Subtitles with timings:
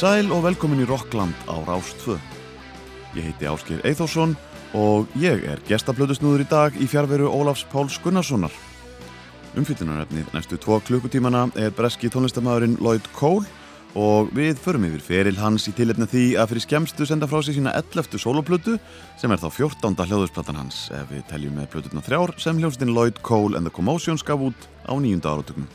[0.00, 2.14] Sæl og velkomin í Rockland á Rást 2.
[3.20, 4.30] Ég heiti Áskir Eithósson
[4.72, 8.54] og ég er gestablöðusnúður í dag í fjárveru Ólafs Páls Gunnarssonar.
[9.60, 13.44] Umfyllunaröfnið næstu tvo klukkutímana er breski tónlistamæðurinn Lloyd Cole
[13.92, 17.58] og við förum yfir feril hans í tilefna því að fyrir skemstu senda frá sig
[17.58, 18.16] sína 11.
[18.24, 18.78] soloplötu
[19.20, 20.00] sem er þá 14.
[20.00, 24.24] hljóðusplattan hans ef við teljum með plötutna þrjár sem hljómsdinn Lloyd Cole and the Commotions
[24.24, 25.68] gaf út á nýjunda áratökum.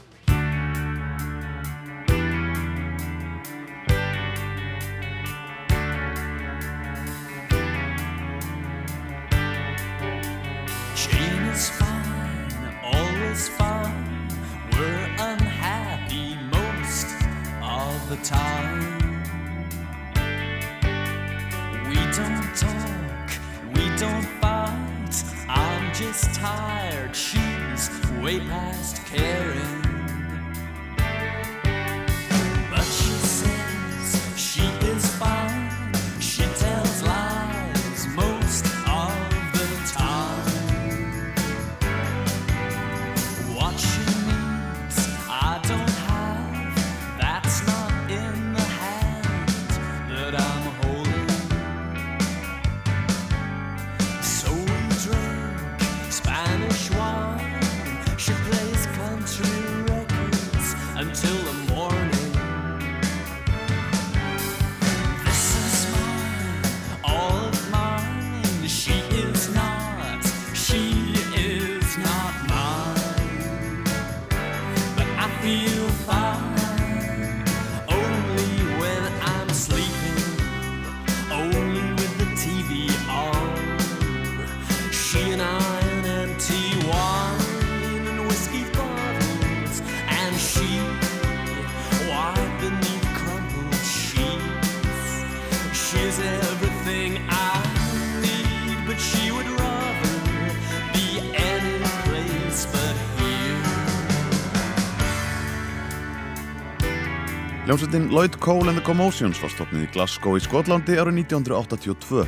[107.65, 112.25] Ljómsveitin Lloyd Cole and the Commotions var stopnið í Glasgow í Skotlandi árið 1982.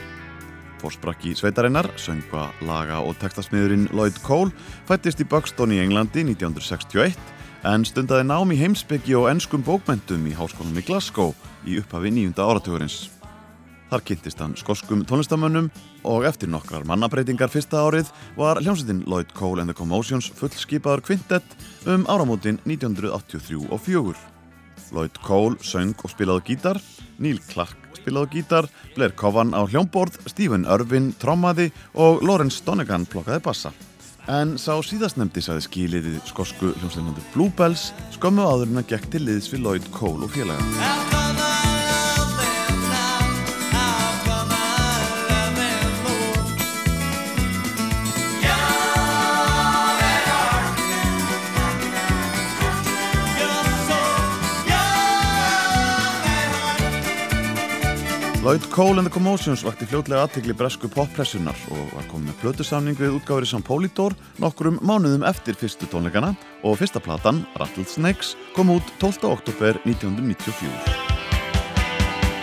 [0.81, 4.49] Fórsprakki sveitarinnar, söngva, laga og textasmiðurinn Lloyd Cole
[4.89, 7.13] fættist í Buxton í Englandi 1961
[7.69, 11.35] en stundaði nám í heimsbyggi og enskum bókmentum í háskólanum í Glasgow
[11.69, 12.95] í upphafi nýjunda áratugurins.
[13.91, 15.67] Þar kynntist hann skoskum tónlistamönnum
[16.01, 18.09] og eftir nokkrar mannabreitingar fyrsta árið
[18.39, 21.55] var hljómsveitin Lloyd Cole and the Commotions fullskipaður kvintett
[21.85, 24.36] um áramótin 1983 og 4.
[24.93, 26.79] Lloyd Cole söng og spilaði gítar,
[27.17, 33.43] Neil Clark spilaði gítar, Blair Covan á hljómborð, Stephen Irwin trommaði og Lawrence Donegan plokkaði
[33.43, 33.73] bassa.
[34.27, 39.47] En sá síðastnemdi sagði skiliðið skosku hljómsveitinandi Bluebells skömmu áður en að gekk til liðs
[39.53, 41.16] við Lloyd Cole og félaga.
[58.47, 62.95] Lloyd Cole and the Commotions vakti fljótlega aðtegli bresku poppressunar og var komið með plötusamning
[62.95, 66.29] við útgáfari Sam Polydor nokkrum mánuðum eftir fyrstu tónleikana
[66.63, 69.27] og fyrsta platan, Rattlesnakes, kom út 12.
[69.27, 70.71] oktober 1994.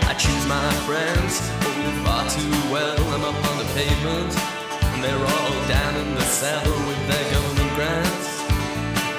[0.04, 1.72] I choose my friends oh,
[2.04, 3.00] far too well.
[3.16, 4.36] I'm up on the pavement,
[4.92, 8.28] and they're all down in the cellar with their government grants.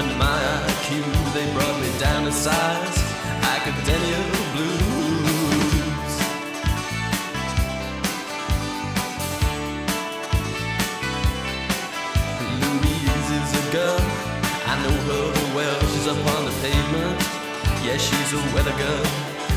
[0.06, 0.38] And my
[0.70, 1.02] IQ,
[1.34, 3.05] they brought me down to size.
[17.96, 19.06] Yeah, she's a weather girl,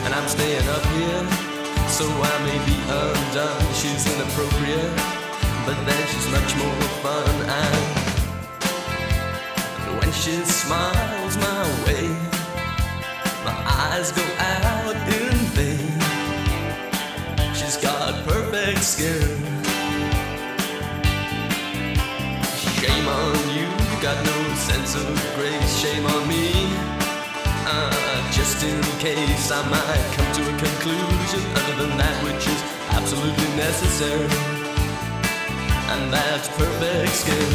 [0.05, 1.27] and I'm staying up here,
[1.89, 3.75] so I may be undone.
[3.75, 4.95] She's inappropriate,
[5.67, 7.51] but then she's much more fun.
[9.83, 12.07] And when she smiles my way,
[13.45, 15.99] my eyes go out in vain.
[17.57, 19.38] She's got perfect skin.
[28.51, 32.61] Just in case I might come to a conclusion other than that which is
[32.97, 34.25] absolutely necessary.
[35.93, 37.51] And that's perfect skin.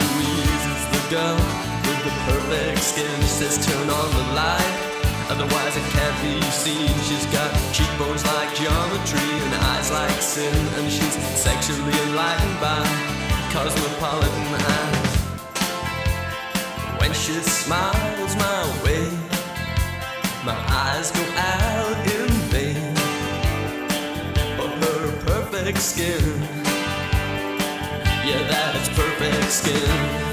[0.00, 1.36] Louise is the girl
[1.84, 3.20] with the perfect skin.
[3.20, 4.91] She says, turn on the light.
[5.32, 6.92] Otherwise it can't be seen.
[7.08, 12.80] She's got cheekbones like geometry and eyes like sin, and she's sexually enlightened by
[13.54, 15.12] cosmopolitan eyes.
[17.00, 19.08] When she smiles my way,
[20.44, 21.24] my eyes go
[21.54, 22.94] out in vain.
[24.58, 26.24] But her perfect skin,
[28.28, 30.31] yeah, that's perfect skin.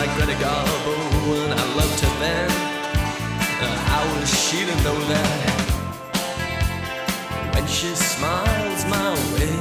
[0.00, 0.96] Like Greta Garbo
[1.44, 2.50] and I loved her then.
[3.60, 5.50] Uh, how was she to know that?
[7.52, 9.52] When she smiles my way,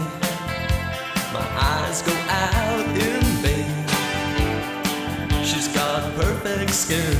[1.35, 1.45] my
[1.75, 2.15] eyes go
[2.47, 3.83] out in vain.
[5.43, 7.19] She's got perfect skin.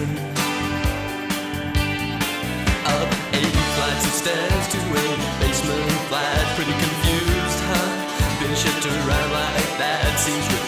[2.96, 5.06] Up eight flights of stairs to a
[5.42, 7.90] basement flat, pretty confused, huh?
[8.40, 10.59] Been shipped around like that, seems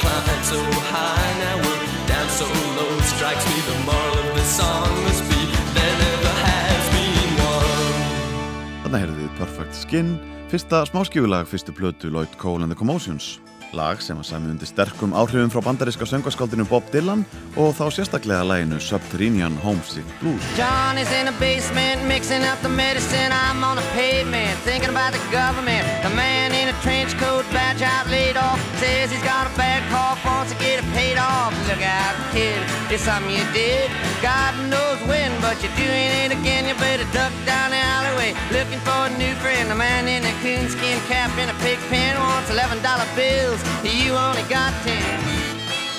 [9.01, 10.12] heyrðum við Perfect Skin
[10.51, 13.39] fyrsta smáskjöfulag fyrstu plötu Lloyd Cole and the Commotions.
[13.71, 17.24] Lag sem að sami undir sterkum áhrifum frá bandaríska söngaskáldinu Bob Dylan
[17.56, 20.44] og þá sérstaklega læginu Subterranean Homesick Blues.
[20.59, 23.31] Johnny's in the basement mixing up the medicine.
[23.31, 25.88] I'm on the pavement thinking about the government.
[26.03, 28.59] The man in a trench coat badge out laid off.
[28.83, 31.54] Says he's got a bad cough wants to get it paid off.
[31.70, 32.58] Look out kid,
[32.90, 33.92] it's something you did.
[34.26, 36.66] God knows when but you're doing it again.
[36.66, 38.34] You better duck down the alleyway.
[38.50, 42.18] Looking for a new friend The man in a coonskin cap and a pig pen.
[42.18, 42.82] Wants $11
[43.14, 43.62] bills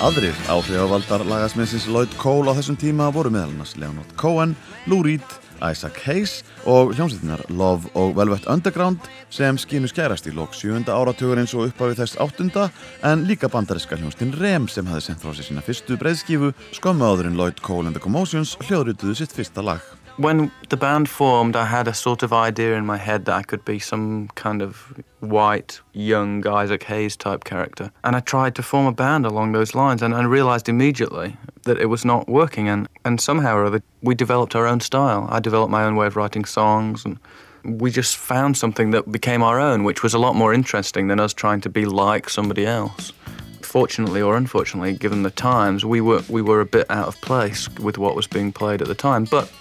[0.03, 4.57] Aðrir áhrifavaldar lagasmiðsins Lloyd Cole á þessum tíma voru meðal annars Leonard Cohen,
[4.91, 5.23] Lou Reed,
[5.61, 6.35] Isaac Hayes
[6.65, 9.03] og hljómsveitinar Love og Velvet Underground
[9.33, 10.85] sem skínu skærast í lók 7.
[10.87, 12.69] áratugurins og uppafið þess 8.
[13.09, 17.37] en líka bandariska hljómsveitin Rem sem hafði sendt frá sér sína fyrstu breyðskifu skömmu áðurinn
[17.39, 20.02] Lloyd Cole and the Commotions hljóðrutuðu sitt fyrsta lag.
[20.17, 23.41] When the band formed, I had a sort of idea in my head that I
[23.41, 27.91] could be some kind of white, young Isaac Hayes type character.
[28.03, 31.79] And I tried to form a band along those lines and I realized immediately that
[31.79, 32.69] it was not working.
[32.69, 35.27] And, and somehow or other, we developed our own style.
[35.31, 37.17] I developed my own way of writing songs and
[37.63, 41.19] we just found something that became our own, which was a lot more interesting than
[41.19, 43.13] us trying to be like somebody else.
[43.61, 47.67] Fortunately or unfortunately, given the times, we were we were a bit out of place
[47.79, 49.23] with what was being played at the time.
[49.23, 49.51] But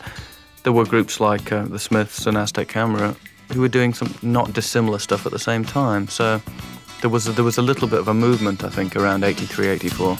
[0.62, 3.14] there were groups like uh, the Smiths and Aztec Camera
[3.52, 6.08] who were doing some not dissimilar stuff at the same time.
[6.08, 6.40] So
[7.00, 9.68] there was a, there was a little bit of a movement, I think, around 83,
[9.68, 10.18] 84.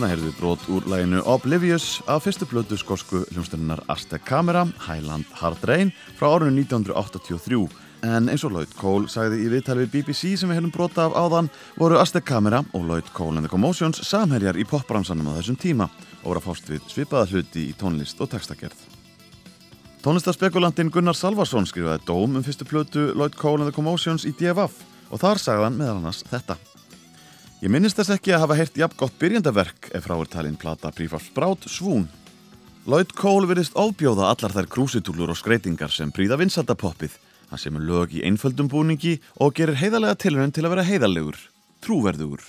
[0.00, 5.60] Þannig heyrðu brot úr læginu Oblivious af fyrstu blödu skosku hljómsdölunar Aztec Camera, Highland Hard
[5.68, 7.66] Rain frá árunni 1983
[8.08, 11.18] en eins og Lloyd Cole sagði í viðtali við BBC sem við hefum brota af
[11.20, 15.60] áðan voru Aztec Camera og Lloyd Cole and the Commotions samherjar í popbransanum á þessum
[15.60, 18.80] tíma og voru að fást við svipaða hluti í tónlist og textagerð.
[20.00, 24.80] Tónlistarspekulantin Gunnar Salvarsson skrifaði dóm um fyrstu blödu Lloyd Cole and the Commotions í DFF
[25.12, 26.56] og þar sagðan meðal annars þetta
[27.60, 30.92] Ég minnist þess ekki að hafa heyrt jafn gott byrjandaverk ef frá er talinn plata
[30.96, 32.06] Prífars Brát Svún.
[32.88, 37.18] Lloyd Cole virðist ofbjóða allar þær krúsitúlur og skreitingar sem príða vinsaldapoppið
[37.50, 41.38] Hann semur lög í einföldum búningi og gerir heiðarlega tilhörun til að vera heiðarlegur,
[41.82, 42.44] trúverðugur.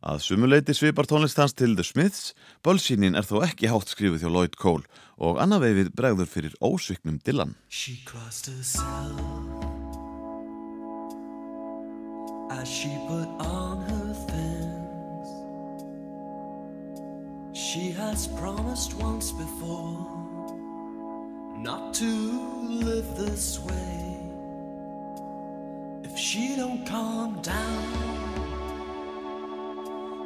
[0.00, 2.34] Að sumuleiti svipar tónlist hans til The Smiths,
[2.64, 4.84] bölsínin er þó ekki hátt skrifið hjá Lloyd Cole
[5.16, 7.56] og annað veifið bregður fyrir ósviknum Dylan.
[12.50, 15.28] As she put on her things.
[17.56, 19.96] She has promised once before
[21.56, 22.06] not to
[22.68, 24.16] live this way.
[26.02, 28.18] If she don't calm down,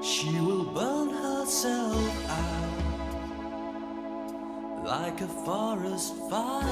[0.03, 2.55] she will burn herself out
[4.85, 6.63] like a forest fire.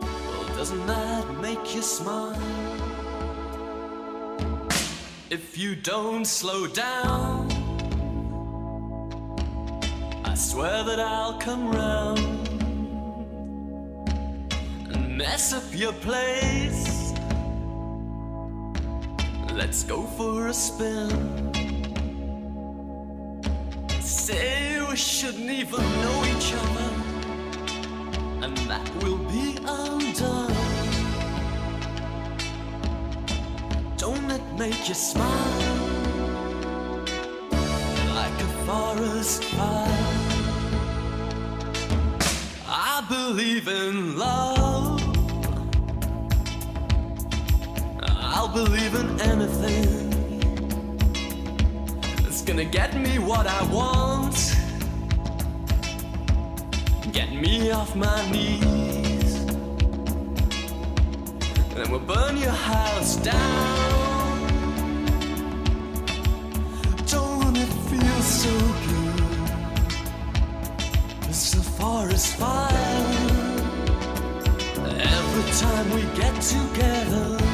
[0.00, 2.67] Well, doesn't that make you smile?
[5.30, 7.52] If you don't slow down,
[10.24, 12.48] I swear that I'll come round
[14.88, 17.12] and mess up your place.
[19.52, 21.10] Let's go for a spin.
[24.00, 26.90] Say we shouldn't even know each other,
[28.46, 30.07] and that will be undone.
[34.58, 35.76] Make you smile
[38.12, 40.08] like a forest fire?
[42.66, 45.00] I believe in love.
[48.02, 50.12] I'll believe in anything.
[52.26, 54.56] It's gonna get me what I want.
[57.12, 59.34] Get me off my knees.
[61.70, 63.97] And then we'll burn your house down.
[68.28, 68.50] So
[68.86, 69.48] good?
[71.28, 73.06] It's a forest fire.
[75.16, 77.47] Every time we get together.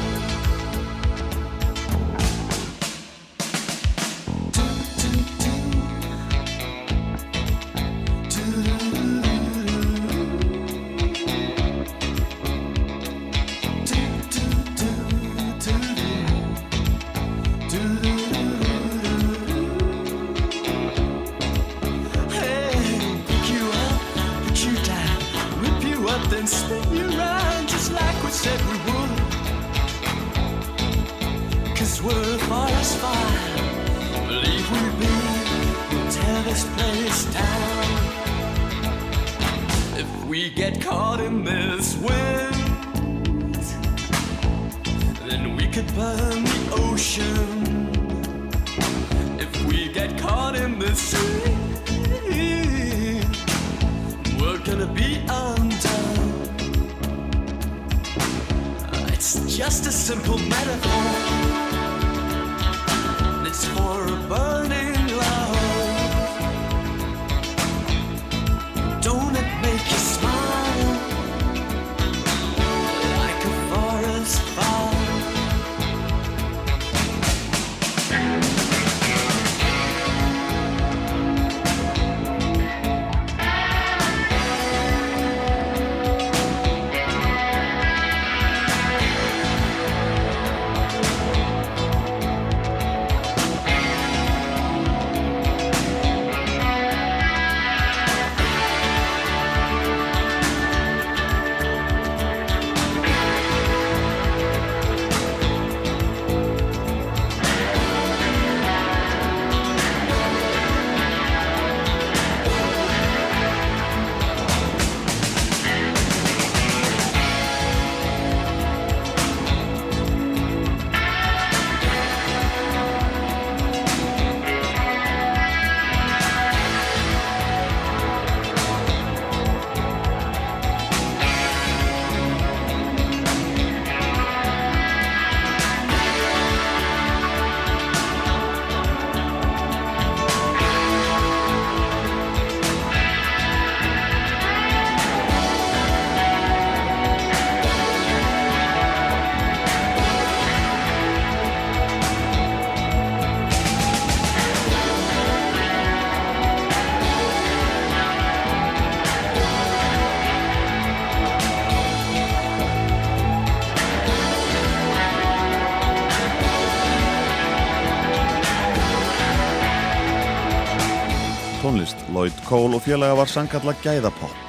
[172.55, 174.43] Cole og félaga var sangalla gæðapopp.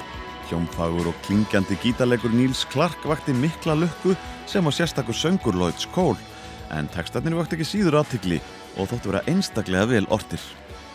[0.47, 4.13] Hljómfagur og klingjandi gítarlegur Níls Clark vakti mikla lukku
[4.47, 6.15] sem var sérstakur söngur Lloyds Cole
[6.71, 8.39] en textarnir vakti ekki síður aðtikli
[8.77, 10.39] og þóttu vera einstaklega vel ortir.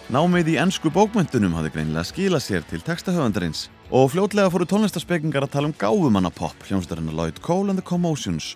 [0.09, 5.57] Námið í ennsku bókmyndunum hafði greinilega skilað sér til textahöfundarins og fljótlega fóru tónlistaspekingar að
[5.59, 8.54] tala um gáfumannapopp hljómsdærinna Lloyd Cole and the Commotions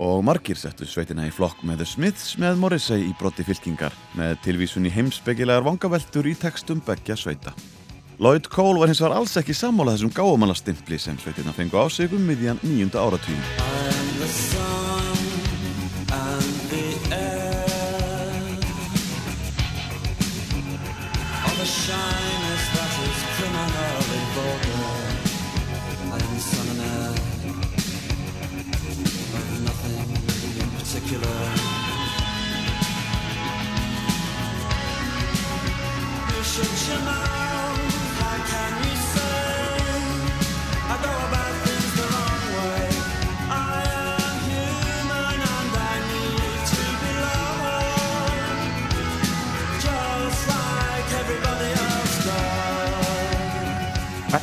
[0.00, 4.38] og margir settu sveitina í flokk með The Smiths með Morrissey í brotti fylkingar með
[4.48, 7.52] tilvísun í heimsbyggilegar vangaveltur í textum begja sveita.
[8.18, 12.10] Lloyd Cole var hins vegar alls ekki sammála þessum gáumannastimpli sem sveitina fengu á sig
[12.10, 14.17] um miðjan nýjunda áratvíðin.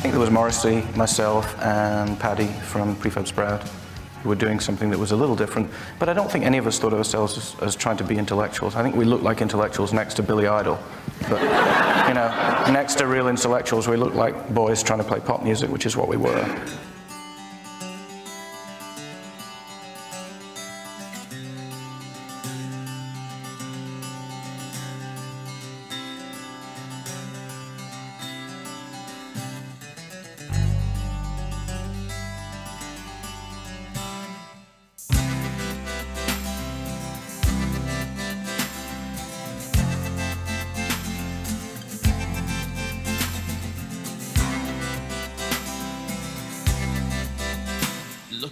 [0.06, 3.60] Think there was Morrissey, myself, and Paddy from Prefab Sprout
[4.22, 5.68] who were doing something that was a little different.
[5.98, 8.16] But I don't think any of us thought of ourselves as, as trying to be
[8.16, 8.76] intellectuals.
[8.76, 10.78] I think we looked like intellectuals next to Billy Idol.
[11.22, 11.40] But,
[12.06, 15.70] you know, next to real intellectuals, we looked like boys trying to play pop music,
[15.70, 16.44] which is what we were.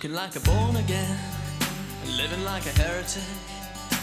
[0.05, 1.17] Looking like a born again,
[2.19, 3.23] living like a heretic,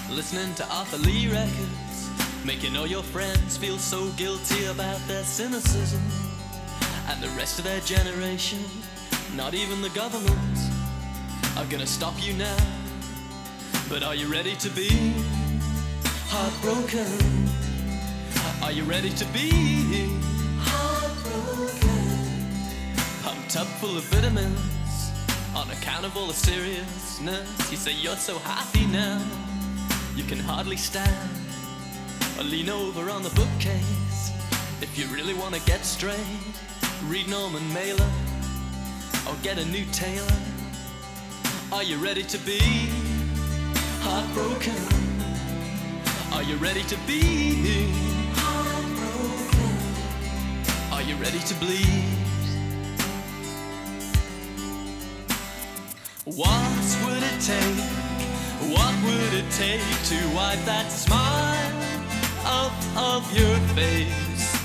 [0.09, 2.09] listening to Arthur Lee records,
[2.43, 6.01] making all your friends feel so guilty about their cynicism.
[7.07, 8.63] And the rest of their generation,
[9.35, 10.57] not even the government,
[11.55, 12.57] are gonna stop you now.
[13.87, 15.13] But are you ready to be
[16.33, 17.05] heartbroken?
[18.63, 20.09] Are you ready to be
[20.61, 22.01] heartbroken?
[23.21, 24.80] Pumped up full of vitamins
[25.71, 27.71] on account of all the seriousness.
[27.71, 29.21] You say you're so happy now,
[30.15, 31.29] you can hardly stand.
[32.37, 34.31] Or lean over on the bookcase
[34.81, 36.17] if you really want to get straight.
[37.05, 38.09] Read Norman Mailer
[39.27, 40.39] or get a new tailor.
[41.71, 42.59] Are you ready to be
[44.01, 44.75] heartbroken?
[46.33, 47.91] Are you ready to be
[48.35, 49.73] heartbroken?
[50.93, 52.20] Are you ready to bleed?
[56.35, 57.83] What would it take?
[58.71, 61.73] What would it take to wipe that smile
[62.45, 64.55] off of your face?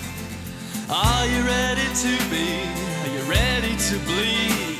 [0.88, 2.62] Are you ready to be?
[3.02, 4.75] Are you ready to bleed?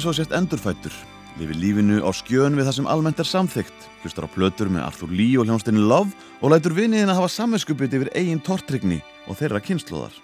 [0.00, 0.94] Eins og sért endurfættur,
[1.36, 5.10] lifir lífinu á skjön við það sem almennt er samþygt, hlustar á plötur með Arthur
[5.12, 9.60] Lee og hljónstinni Love og lætur viniðin að hafa samvinskupið yfir eigin tortrygni og þeirra
[9.60, 10.16] kynnslóðar.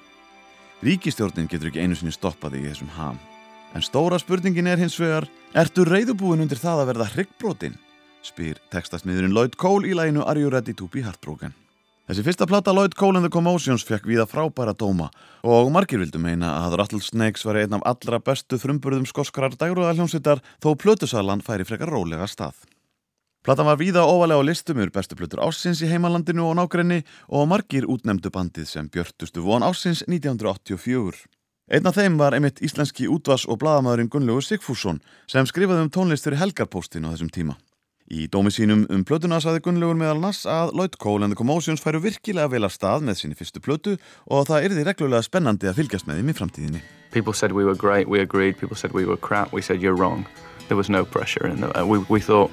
[0.81, 3.21] Ríkistjórnin getur ekki einu sinni stoppað þig í þessum ham.
[3.77, 7.77] En stóra spurningin er hins vegar, ertu reyðubúin undir það að verða hryggbrotin?
[8.25, 11.53] spyr textasmiðurinn Lloyd Cole í læginu Are You Ready to be Heartbroken?
[12.07, 15.09] Þessi fyrsta plata Lloyd Cole and the Commotions fekk viða frábæra dóma
[15.42, 20.69] og margir vildu meina að Rattlesnakes var einn af allra bestu frumburðum skoskrar dægruðaljónsittar þó
[20.79, 22.55] plötusalan færi frekar rólega stað.
[23.42, 27.51] Platan var víða óvalega á listum yfir bestu plötur ásins í heimalandinu og nákrenni og
[27.51, 31.27] margir útnemdu bandið sem björtustu von ásins 1984.
[31.75, 36.31] Einn af þeim var einmitt íslenski útvas og bladamæðurinn Gunnlaugur Sigfússon sem skrifaði um tónlist
[36.31, 37.59] fyrir helgarpóstin á þessum tíma.
[38.07, 41.83] Í dómi sínum um plötuna saði Gunnlaugur meðal nas að Lloyd Cole and the Commotions
[41.83, 43.97] færu virkilega vel af stað með síni fyrstu plötu
[44.31, 46.83] og það yrði reglulega spennandi að fylgjast með þeim í framtíðinni.
[47.11, 48.59] People said we were great, we agreed.
[48.61, 50.25] People said we were crap, we said you're wrong.
[50.69, 52.51] There was no pressure in the, uh, we, we thought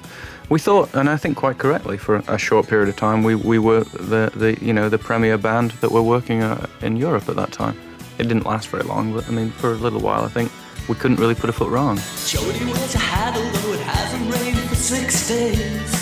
[0.50, 3.60] we thought and I think quite correctly for a short period of time we, we
[3.60, 7.36] were the, the you know the premier band that were working uh, in Europe at
[7.36, 7.78] that time.
[8.18, 10.50] It didn't last very long, but I mean for a little while I think
[10.88, 12.00] we couldn't really put a foot wrong.
[12.26, 15.92] Jody wears a hat although it hasn't rained for six days.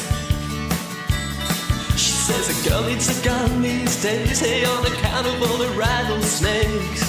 [1.94, 5.68] She says a girl needs a gun these days, hey, on account of all the
[5.78, 7.04] rattlesnakes.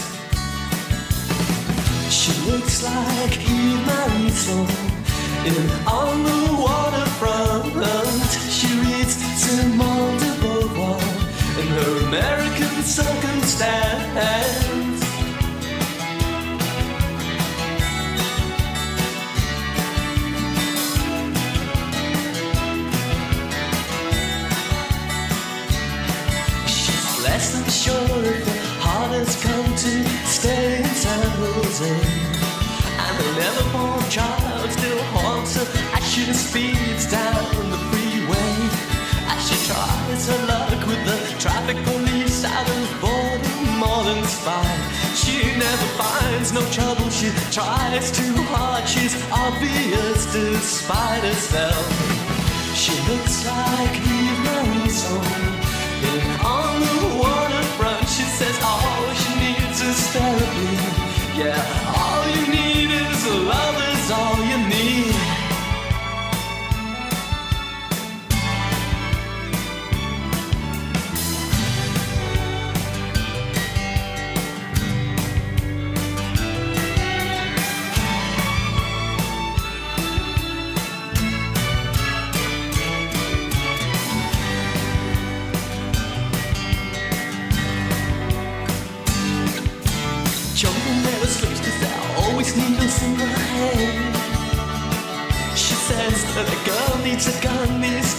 [2.13, 4.69] She looks like Eve Marisol
[5.49, 5.55] in
[5.87, 7.73] On the Waterfront.
[8.51, 11.01] She reads Simone de Beauvoir
[11.59, 14.92] in her American circumstance.
[29.83, 31.93] To stay in San Jose.
[33.05, 35.67] And the never-born child still haunts her
[35.97, 38.53] as she speeds down the freeway.
[39.33, 44.83] As she tries her luck with the traffic police out of boredom more than spite.
[45.21, 51.85] She never finds no trouble, she tries too hard, she's obvious despite herself.
[52.73, 54.43] She looks like Eve
[56.03, 58.07] in on the waterfront.
[58.07, 59.32] She says all she
[60.13, 60.77] therapy.
[61.35, 61.57] Yeah,
[61.97, 63.72] all you need is love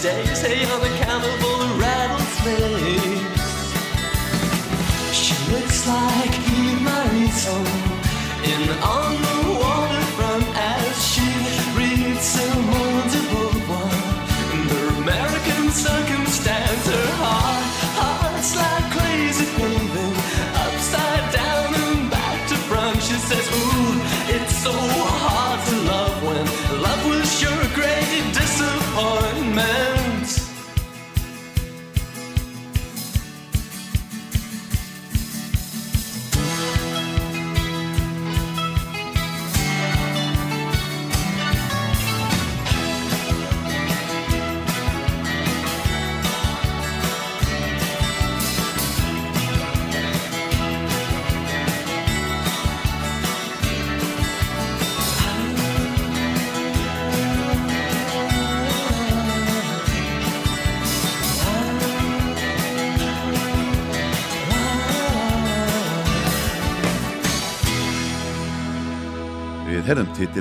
[0.05, 0.94] Jay, say.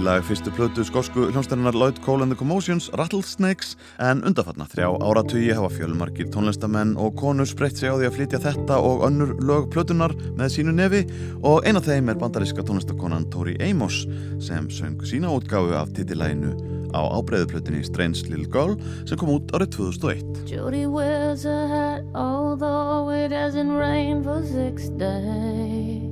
[0.04, 5.54] Titilag fyrstu plötu skosku hljónstærinar Lloyd Cole and the Commotions Rattlesnakes en undarfarna þrjá áratugi
[5.56, 9.70] hafa fjölmarkir tónlistamenn og konur spreytt sig á því að flytja þetta og önnur lög
[9.72, 11.00] plötunar með sínu nefi
[11.40, 14.04] og eina þeim er bandaríska tónlistakonan Tori Amos
[14.44, 16.52] sem söng sína útgáfu af titilaginu
[16.92, 18.76] á ábreyðuplötunni Strange Little Girl
[19.08, 20.44] sem kom út árið 2001.
[20.52, 26.03] Jody wears a hat, although it hasn't rained for six days.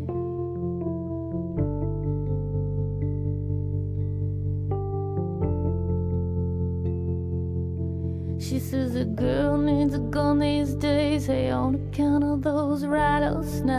[8.42, 13.70] She says a girl needs a gun these days, hey, on account of those rattlesnakes.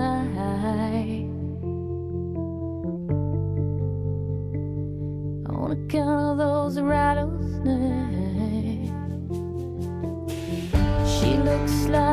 [5.49, 8.87] On account of those rattlesnakes.
[11.11, 12.12] She looks like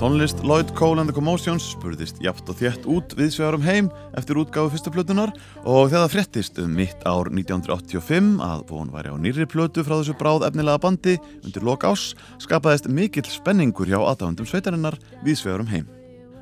[0.00, 4.70] Tónlist Lloyd Cole and the Commotions spurðist jaft og þétt út viðsvegarum heim eftir útgáfu
[4.72, 5.28] fyrstu plötunar
[5.60, 9.98] og þegar það fréttist um mitt ár 1985 að von væri á nýri plötu frá
[9.98, 12.06] þessu bráð efnilega bandi undir lok ás
[12.40, 15.84] skapaðist mikill spenningur hjá aðdáðundum sveitarinnar viðsvegarum heim.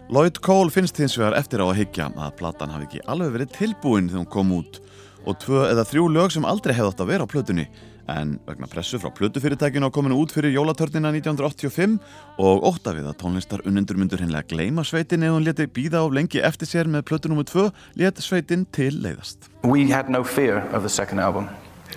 [0.06, 3.54] Lloyd Cole finnst hins vegar eftir á að higgja að platan hafi ekki alveg verið
[3.58, 4.78] tilbúin þegar hún kom út
[5.26, 7.66] og tvö eða þrjú lög sem aldrei hefði átt að vera á plötunni
[8.08, 11.98] en vegna pressu frá plötufyrirtækinu á kominu út fyrir jólatörnina 1985
[12.38, 16.06] og óta við að tónlistar unnendur myndur hennilega gleima sveitin eða hún leti býða á
[16.08, 17.44] lengi eftir sér með plötu nr.
[17.44, 19.50] 2 let sveitin til leiðast.
[19.62, 21.48] We had no fear of the second album.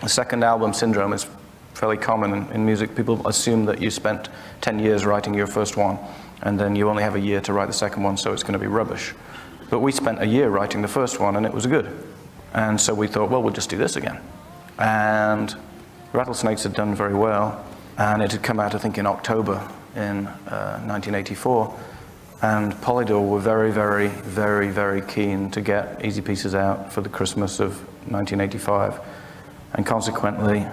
[0.02, 1.28] The second album syndrome is
[1.74, 2.96] fairly common in, in music.
[2.96, 4.30] People assume that you spent
[4.62, 5.98] 10 years writing your first one
[6.44, 8.60] and then you only have a year to write the second one, so it's going
[8.60, 9.14] to be rubbish.
[9.70, 11.88] But we spent a year writing the first one and it was good.
[12.54, 14.20] And so we thought, well, we'll just do this again.
[14.78, 15.56] And
[16.14, 17.66] Rattlesnakes had done very well,
[17.98, 19.56] and it had come out, I think, in October
[19.96, 21.80] in uh, 1984.
[22.42, 27.10] And Polydor were very, very, very, very keen to get Easy Pieces out for the
[27.10, 27.78] Christmas of
[28.12, 29.00] 1985.
[29.74, 30.66] And consequently,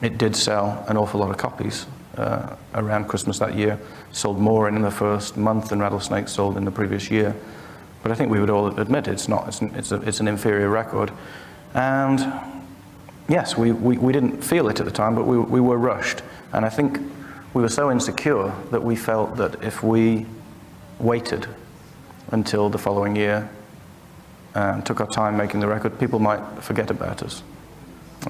[0.00, 3.78] it did sell an awful lot of copies uh, around Christmas that year.
[4.12, 7.36] Sold more in the first month than Rattlesnakes sold in the previous year.
[8.02, 10.26] But I think we would all admit it's not, it's, an, it's, a, it's an
[10.26, 11.12] inferior record.
[11.74, 12.20] And
[13.30, 16.22] yes, we, we, we didn't feel it at the time, but we, we were rushed.
[16.52, 16.98] And I think
[17.54, 20.26] we were so insecure that we felt that if we
[20.98, 21.46] waited
[22.32, 23.48] until the following year
[24.54, 27.42] and took our time making the record, people might forget about us.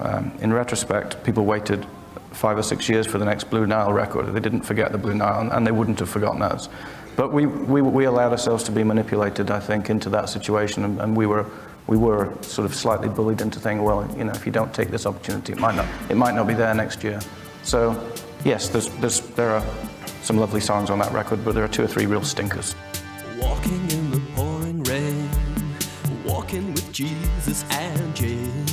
[0.00, 1.86] Um, in retrospect, people waited
[2.32, 4.26] five or six years for the next Blue Nile record.
[4.32, 6.68] They didn't forget the Blue Nile, and they wouldn't have forgotten us.
[7.16, 11.00] But we, we, we allowed ourselves to be manipulated, I think, into that situation, and,
[11.00, 11.46] and we were
[11.90, 14.90] we were sort of slightly bullied into thinking, well, you know, if you don't take
[14.90, 17.20] this opportunity, it might not, it might not be there next year.
[17.64, 18.00] So,
[18.44, 19.64] yes, there's, there's, there are
[20.22, 22.76] some lovely songs on that record, but there are two or three real stinkers.
[23.40, 25.29] Walking in the pouring rain,
[26.24, 28.66] walking with Jesus and Jane.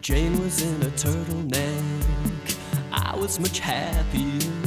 [0.00, 2.56] Jane was in a turtleneck.
[2.92, 4.63] I was much happier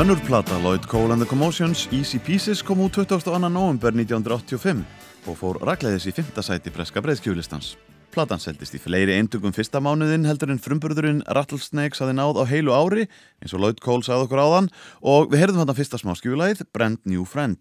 [0.00, 3.36] Önnur plata Lloyd Cole and the Commotions Easy Pieces kom út 22.
[3.36, 4.80] november 1985
[5.28, 6.30] og fór ragleiðis í 5.
[6.40, 7.74] sæti breska breyðskjúlistans.
[8.08, 12.72] Platan seldist í fleiri eindugum fyrsta mánuðin heldur en frumburðurinn Rattlesnakes hafi náð á heilu
[12.72, 13.10] ári
[13.44, 14.70] eins og Lloyd Cole sagði okkur áðan
[15.04, 17.60] og við heyrðum þarna fyrsta smá skjúlæð Brand New Friend.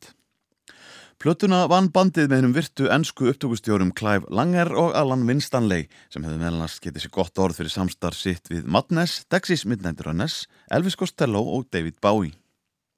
[1.19, 6.37] Plötuna vann bandið með hennum virtu ennsku upptökustjórum Clive Langer og Alan Winstanley sem hefði
[6.39, 10.95] meðal annars getið sér gott orð fyrir samstarf sitt við Madness, Dexys Midnight Runners, Elvis
[10.95, 12.37] Costello og David Bowie.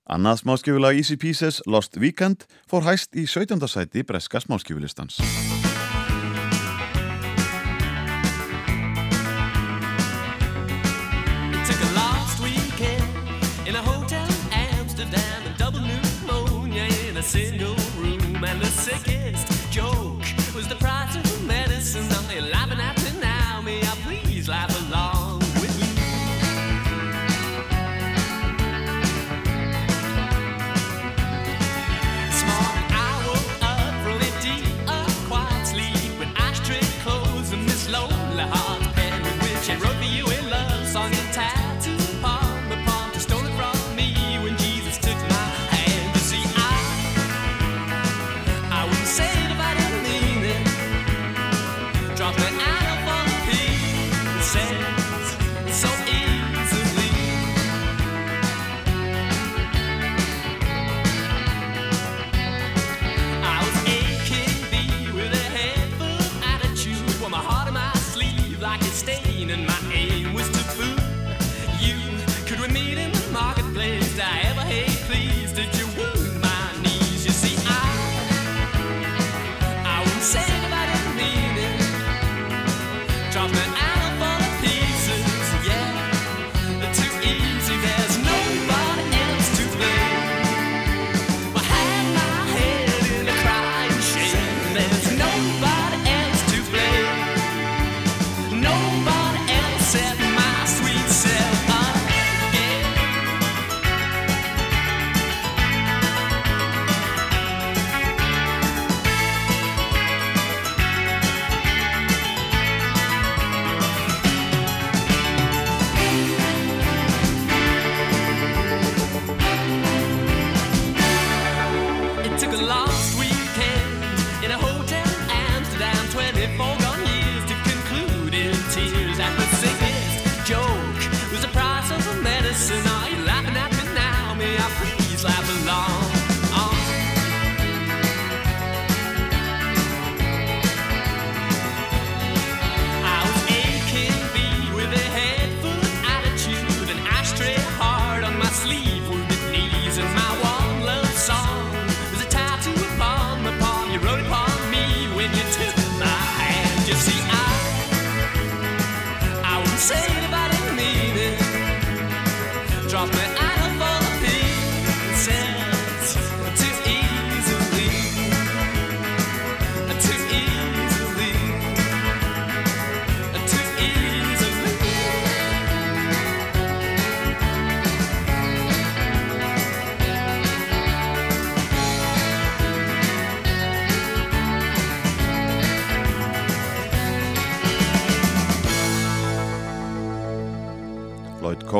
[0.05, 3.57] Annað smáskjöfulag Easy Pieces, Lost Weekend, fór hæst í 17.
[3.65, 5.17] sæti breska smáskjöfulistans.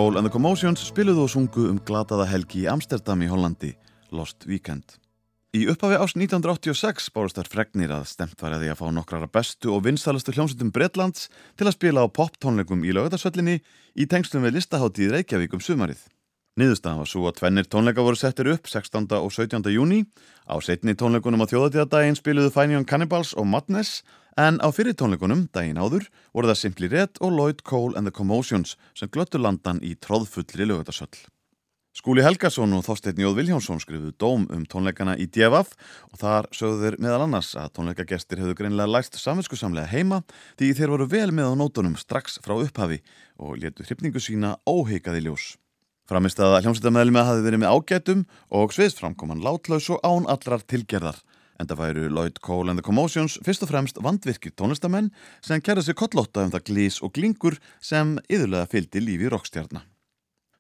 [0.02, 3.68] Cole and the Commotions spiluðu og sungu um glataða helgi í Amsterdam í Hollandi,
[4.10, 4.96] Lost Weekend.
[5.54, 9.28] Í upphafi ást 1986 bárust þar fregnir að stemt var að því að fá nokkrar
[9.28, 14.48] af bestu og vinstalastu hljómsveitum Bretlands til að spila á poptónleikum í lögadagsvöllinni í tengslum
[14.48, 16.02] við listaháttíð Reykjavík um sumarið.
[16.58, 19.06] Niðurstaðan var svo að tvennir tónleika voru settir upp 16.
[19.22, 19.70] og 17.
[19.70, 20.08] júni.
[20.50, 24.02] Á setni tónleikunum á þjóðatíðadaginn spiluðu Fine Young Cannibals og Madness
[24.38, 28.16] en á fyrir tónleikunum, daginn áður, voru það Simply Red og Lloyd Cole and the
[28.16, 31.28] Commotions sem glöttu landan í tróðfullri lögadagsvöll.
[31.92, 35.74] Skúli Helgason og Þorsteinn Jóð Viljánsson skrifuðu dóm um tónleikana í Djefaf
[36.08, 40.22] og þar sögðu þeir meðal annars að tónleikagestir hefðu greinlega læst samvinskusamlega heima
[40.56, 43.02] því þeir voru vel með á nótunum strax frá upphafi
[43.44, 45.58] og letu hrypningu sína óheikaði ljós.
[46.08, 48.24] Framist að hljómsættameðlum hafi verið með ágætum
[48.56, 51.20] og sviðsframkoman látlaus og án allrar tilgerðar
[51.62, 55.12] en það væru Lloyd Cole and the Commotions fyrst og fremst vandvirkir tónlistamenn
[55.46, 59.86] sem kærði sér kollótta um það glís og glingur sem yðurlega fylgdi lífi rockstjarnar.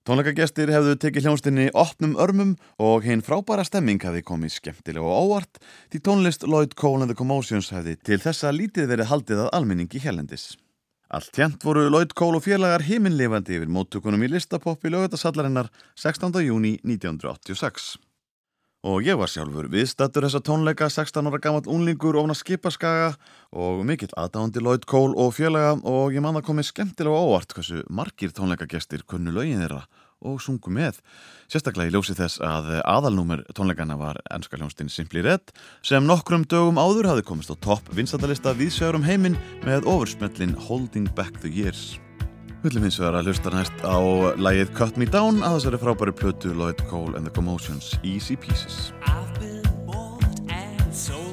[0.01, 5.59] Tónleikagestir hefðu tekið hljónstinni opnum örmum og hinn frábæra stemming hefði komið skemmtilega og óvart
[5.93, 10.01] því tónlist Lloyd Cole and the Commotions hefði til þessa lítið verið haldið að almenningi
[10.01, 10.55] hérlendis.
[11.13, 16.33] Allt hjent voru Lloyd Cole og félagar heiminlefandi yfir móttökunum í listapoppi lögatasallarinnar 16.
[16.47, 17.99] júni 1986.
[18.81, 23.11] Og ég var sjálfur viðstattur þessa tónleika 16 ára gammal unlingur ofna skipaskaga
[23.53, 27.83] og mikill aðdándi Lloyd Cole og félaga og ég man að komi skemmtilega óvart hversu
[27.93, 29.83] margir tónleikagestir kunnu lögin þeirra
[30.25, 30.97] og sungu með.
[31.45, 35.53] Sérstaklega í ljósi þess að aðalnúmer tónleikana var ennska hljónstinn Simply Red
[35.85, 41.37] sem nokkrum dögum áður hafði komist á topp vinstandalista viðsjörum heiminn með ofursmellin Holding Back
[41.45, 41.99] the Years.
[42.61, 43.97] Hullum hins vegar að hlusta næst á
[44.37, 48.93] lægið Cut Me Down að þessari frábæri plötu Lloyd Cole and the Commotions Easy Pieces.
[49.01, 50.21] I've been bought
[50.53, 51.30] and sold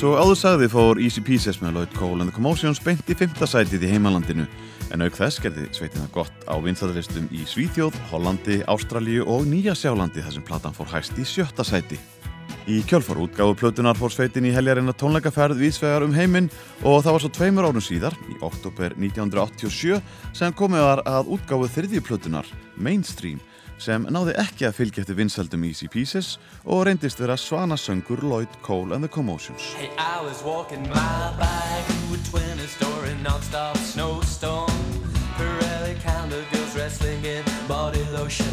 [0.00, 3.14] Eins og áður sagði fór Easy Pieces með Lloyd Cole and the Commotions beint í
[3.20, 4.46] fymta sætið í heimalandinu
[4.96, 10.24] en auk þess gerði sveitina gott á vinstadalistum í Svíþjóð, Hollandi, Ástralíu og Nýja Sjálandi
[10.24, 12.00] þar sem platan fór hæst í sjötta sæti.
[12.64, 16.48] Í kjölfar útgáfu plötunar fór sveitin í heljarina tónleikaferð vísvegar um heiminn
[16.80, 20.00] og það var svo tveimur árum síðar, í oktober 1987,
[20.32, 22.48] sem komið var að útgáfu þriðju plötunar,
[22.80, 23.36] Mainstream,
[23.80, 28.94] sem náði ekki að fylgja eftir vinsaldum Easy Pieces og reyndist vera svanasöngur Lloyd Cole
[28.94, 29.72] and the Commotions.
[29.78, 34.70] Hey, I was walking my bike through a twenty-story non-stop snowstorm.
[35.36, 38.52] Pirelli of girls wrestling in body lotion.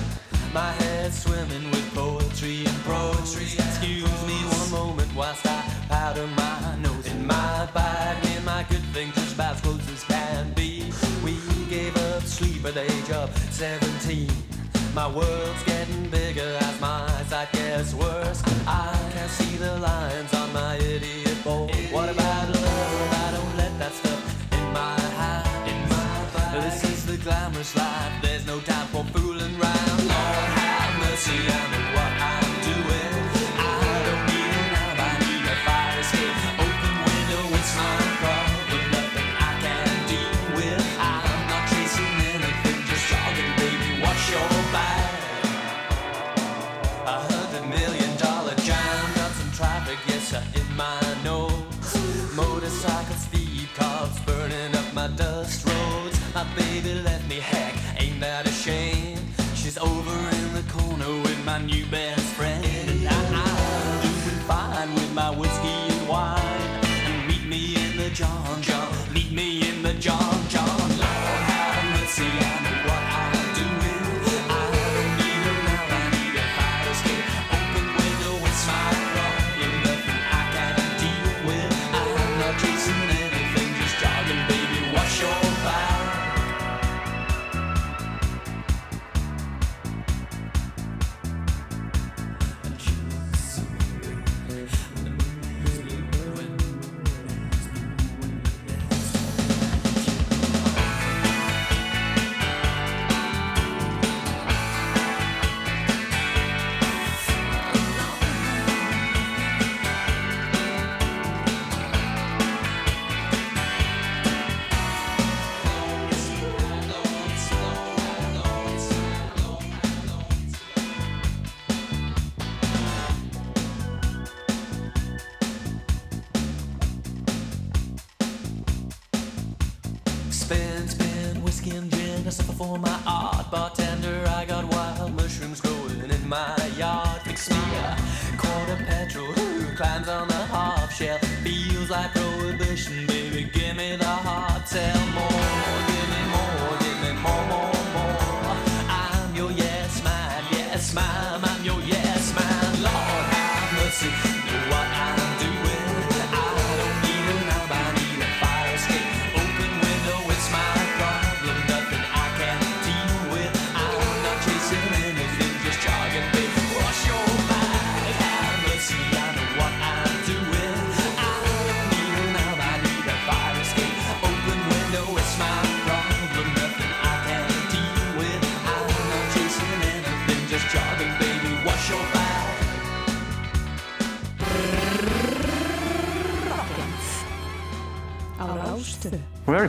[0.53, 3.51] My head swimming with poetry and poetry.
[3.59, 7.05] Excuse me one moment whilst I powder my nose.
[7.11, 10.89] In my bag, me and my good things just about as close as can be.
[11.23, 11.35] We
[11.69, 14.46] gave up sleep at the age of 17.
[14.97, 18.41] My world's getting bigger as my sight gets worse.
[18.65, 20.46] I can't see the lines on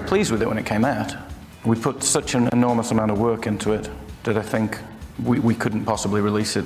[0.08, 1.14] pleased with it when it came out.
[1.66, 3.90] We put such an enormous amount of work into it
[4.24, 4.78] that I think
[5.22, 6.64] we, we couldn't possibly release it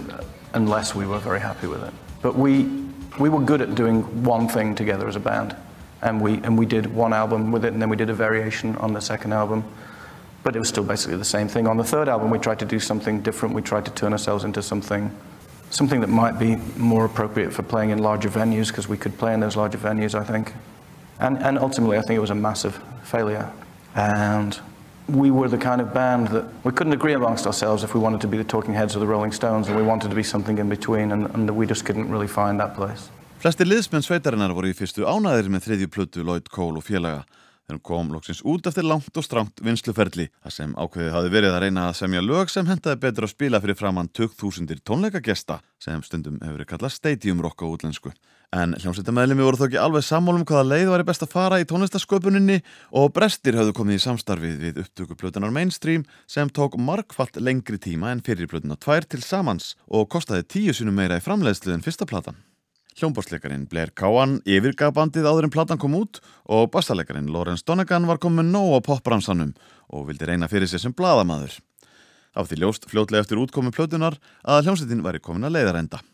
[0.54, 1.92] unless we were very happy with it.
[2.22, 2.84] But we,
[3.18, 5.56] we were good at doing one thing together as a band.
[6.02, 8.76] And we, and we did one album with it, and then we did a variation
[8.76, 9.64] on the second album.
[10.44, 11.66] But it was still basically the same thing.
[11.66, 13.56] On the third album, we tried to do something different.
[13.56, 15.10] We tried to turn ourselves into something,
[15.70, 19.34] something that might be more appropriate for playing in larger venues, because we could play
[19.34, 20.54] in those larger venues, I think.
[21.18, 22.80] And, and ultimately, I think it was a massive
[23.14, 23.46] failure.
[23.94, 24.58] And
[25.08, 28.20] we were the kind of band that we couldn't agree amongst ourselves if we wanted
[28.20, 30.58] to be the Talking Heads or the Rolling Stones, and we wanted to be something
[30.58, 33.10] in between, and, and we just couldn't really find that place.
[33.42, 37.74] Flestir liðsmenn sveitarinnar voru í fyrstu ánæðir með þriðju plötu Lloyd Cole og félaga þegar
[37.74, 41.64] hún kom loksins út eftir langt og strangt vinsluferli þar sem ákveðið hafi verið að
[41.64, 46.38] reyna að semja lög sem hendaði betur að spila fyrir framann 2000 tónleikagesta sem stundum
[46.42, 48.14] hefur verið kallað stadium rock á útlensku.
[48.52, 52.58] En hljómsveitamæðlimi voru þó ekki alveg sammálum hvaða leið væri best að fara í tónlistasköpuninni
[53.00, 58.20] og brestir höfðu komið í samstarfið við upptökuplötunar Mainstream sem tók markfalt lengri tíma en
[58.20, 62.36] fyrir plötuna tvær til samans og kostaði tíu sinum meira í framleiðslu en fyrsta platan.
[63.00, 68.20] Hljómbásleikarin Blair Cowan yfirgaf bandið áður en platan kom út og bassaleikarin Lawrence Donegan var
[68.20, 69.56] komin nóg á popbransanum
[69.88, 71.56] og vildi reyna fyrir sér sem bladamaður.
[72.36, 76.04] Af því ljóst fljótlega eftir útkomi plötunar að hljómsveitin væri komin að leiðarenda.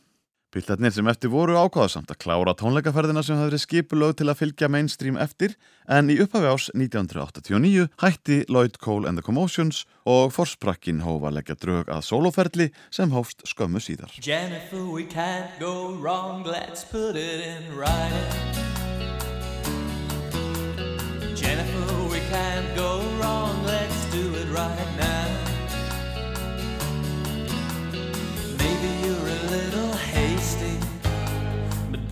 [0.48, 5.18] Piltarnir sem eftir voru ákváðasamt að klára tónleikaferðina sem hafði skipulög til að fylgja mainstream
[5.20, 11.34] eftir en í upphafi ás 1989 hætti Lloyd Cole and the Commotions og forsprakkin hófa
[11.36, 14.08] leggja drög að soloferli sem hófst skömmu síðar.
[14.24, 18.32] Jennifer, we can't go wrong, let's put it in writing.
[21.36, 24.97] Jennifer, we can't go wrong, let's do it right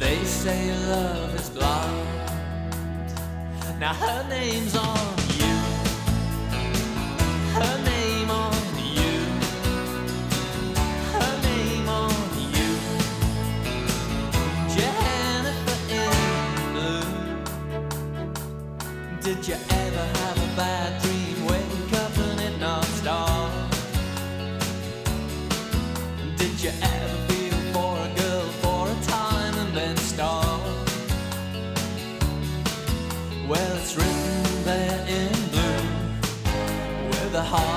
[0.07, 2.07] They say love is blind.
[3.81, 5.57] Now her name's on you.
[7.59, 8.55] Her name on
[8.99, 9.17] you.
[11.17, 12.15] Her name on
[12.55, 12.71] you.
[14.75, 16.15] Jennifer in
[16.75, 17.11] blue.
[19.23, 19.59] Did you
[37.47, 37.76] heart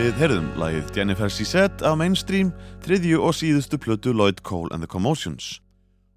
[0.00, 4.88] Við heyrðum lagið Jennifer Sisette af Mainstream, þriðju og síðustu plötu Lloyd Cole and the
[4.88, 5.58] Commotions.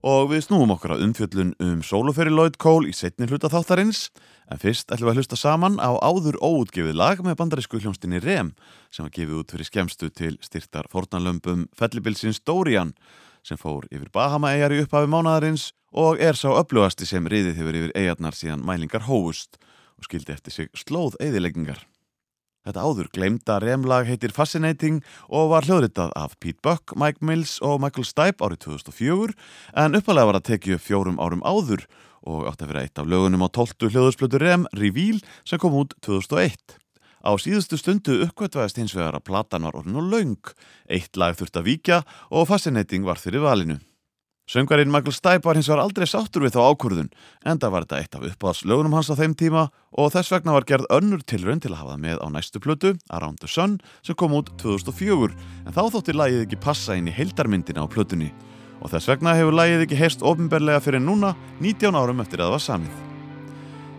[0.08, 4.06] Og við snúum okkur að umfjöllun um sóluferi Lloyd Cole í setni hluta þáttarins,
[4.48, 8.54] en fyrst ætlum við að hlusta saman á áður óútgefið lag með bandarísku hljónstinni Rem,
[8.88, 12.96] sem var gefið út fyrir skemstu til styrtar fornalömpum fellibilsins Dorian,
[13.44, 17.98] sem fór yfir Bahama-eyjar í upphafi mánadarins og er sá öflugasti sem riðið hefur yfir
[18.00, 19.60] eyjarnar síðan mælingar hófust
[20.00, 21.84] og skildi eftir sig slóð eyðileggingar.
[22.64, 27.82] Þetta áður gleymda remlag heitir Fascinating og var hljóðritað af Pete Buck, Mike Mills og
[27.84, 29.36] Michael Stipe árið 2004
[29.84, 31.84] en uppalega var að tekið fjórum árum áður
[32.24, 33.92] og átti að vera eitt af lögunum á 12.
[33.92, 36.80] hljóðusplötu Rem, Reveal, sem kom út 2001.
[37.24, 40.54] Á síðustu stundu uppkvætvaðist hins vegar að platan var orðin og laung,
[40.88, 43.82] eitt lag þurft að víkja og Fascinating var fyrir valinu.
[44.44, 47.12] Söngarinn Michael Stipe var hins vegar aldrei sáttur við þá ákvörðun,
[47.48, 50.90] enda var þetta eitt af uppáðslögunum hans á þeim tíma og þess vegna var gerð
[50.92, 54.36] önnur tilraun til að hafa það með á næstu plötu, Around the Sun, sem kom
[54.36, 55.32] út 2004,
[55.64, 58.34] en þá þótti lagið ekki passa inn í heildarmyndina á plötunni.
[58.84, 61.32] Og þess vegna hefur lagið ekki heyrst ofinberlega fyrir núna,
[61.64, 63.00] 19 árum eftir að það var samið.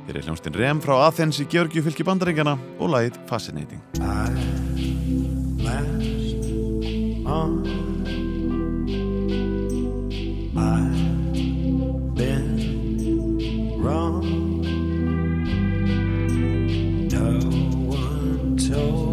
[0.05, 3.81] Hér er hljómsdinn Rem frá Athens í Georgiu fylki bandaríkjana og lagið Fascinating.
[10.57, 14.23] I've been wrong.
[17.09, 17.41] No
[17.89, 19.04] one told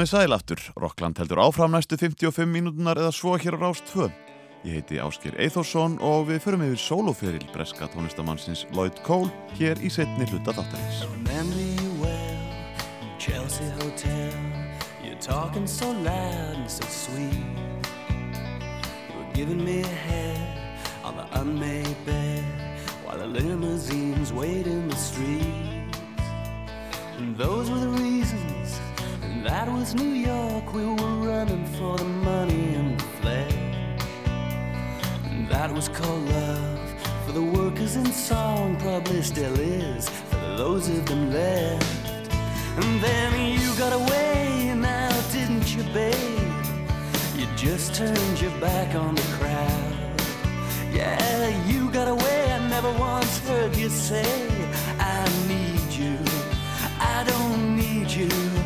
[0.00, 0.60] komið sælaftur.
[0.80, 4.08] Rokkland heldur áfram næstu 55 mínútunar eða svo hér á Rástfö.
[4.64, 9.28] Ég heiti Ásker Eithorsson og við förum yfir soloferil breska tónlistamannsins Lloyd Cole
[9.60, 11.04] hér í setni hluta dáttarins.
[11.04, 11.08] So
[27.36, 28.89] Those were the reasons
[29.44, 30.72] that was New York.
[30.74, 33.48] We were running for the money and the flair.
[35.30, 36.80] And that was called love
[37.24, 42.32] for the workers in song, probably still is for those of them left.
[42.76, 46.64] And then you got away, and now didn't you, babe?
[47.36, 50.22] You just turned your back on the crowd.
[50.92, 54.48] Yeah, you got away, I never once heard you say,
[54.98, 56.18] I need you.
[56.98, 58.59] I don't need you.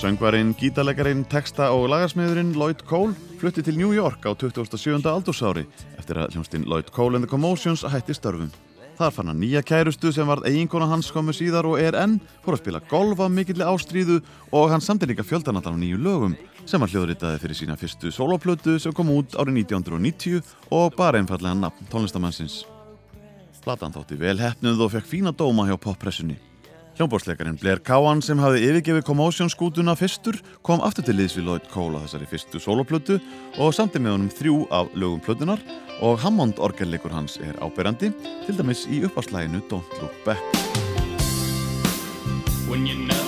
[0.00, 4.96] Söngvarinn, gítarleikarin, texta og lagarsmiðurinn Lloyd Cole flutti til New York á 27.
[5.04, 5.66] aldursári
[6.00, 8.48] eftir að hljómsdinn Lloyd Cole and the Commotions hætti störfum.
[8.96, 12.56] Þar fann hann nýja kærustu sem varð eiginkona hans komu síðar og er enn, fór
[12.56, 14.22] að spila golf af mikilli ástríðu
[14.56, 18.80] og hann samti líka fjöldanallan á nýju lögum sem hann hljóðritaði fyrir sína fyrstu soloplötu
[18.80, 20.40] sem kom út árið 1990
[20.72, 22.62] og bara einfallega nafn tónlistamannsins.
[23.60, 26.40] Platan þótti vel hefnuð og fekk fína dóma hjá poppressunni.
[27.00, 30.36] Hljómbórsleikarinn Blair Cowan sem hafði yfirgefið Commotion skútuna fyrstur
[30.66, 33.16] kom aftur til liðs við Lloyd Cole á þessari fyrstu soloplötu
[33.56, 35.64] og samti með honum þrjú af lögum plötunar
[36.04, 38.12] og Hammond orgelleikur hans er áberandi
[38.44, 40.44] til dæmis í uppáslæginu Don't Look Back.
[42.68, 43.20] when you're numb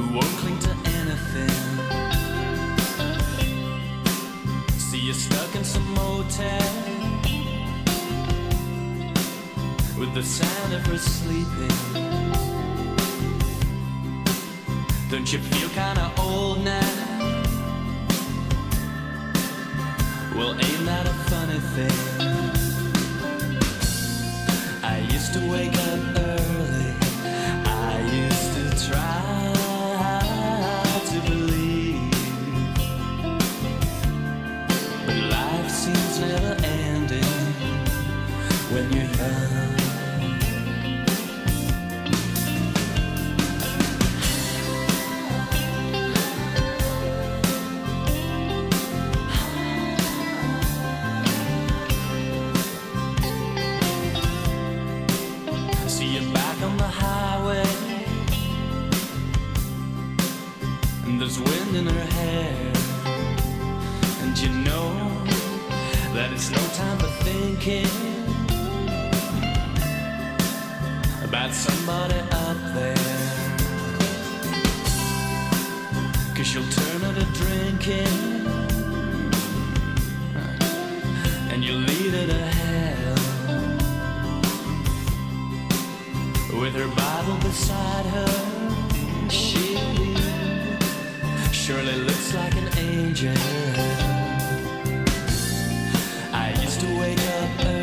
[0.00, 1.56] who won't cling to anything
[4.78, 6.72] see you're stuck in some motel
[9.98, 12.10] with the sound of her sleeping
[15.10, 16.80] Don't you feel kinda old now?
[20.36, 21.98] Well, ain't that a funny thing?
[24.84, 26.94] I used to wake up early.
[27.66, 29.69] I used to try
[61.74, 62.72] in her hair,
[64.22, 64.90] and you know
[66.14, 67.86] that it's no time for thinking
[71.22, 72.18] about somebody
[72.48, 72.96] up there.
[76.34, 78.40] Cause she'll turn her to drinking
[81.50, 83.16] and you'll lead her to hell.
[86.60, 89.76] With her Bible beside her, she
[91.70, 93.32] surely looks like an angel.
[96.32, 97.79] I used to wake up early.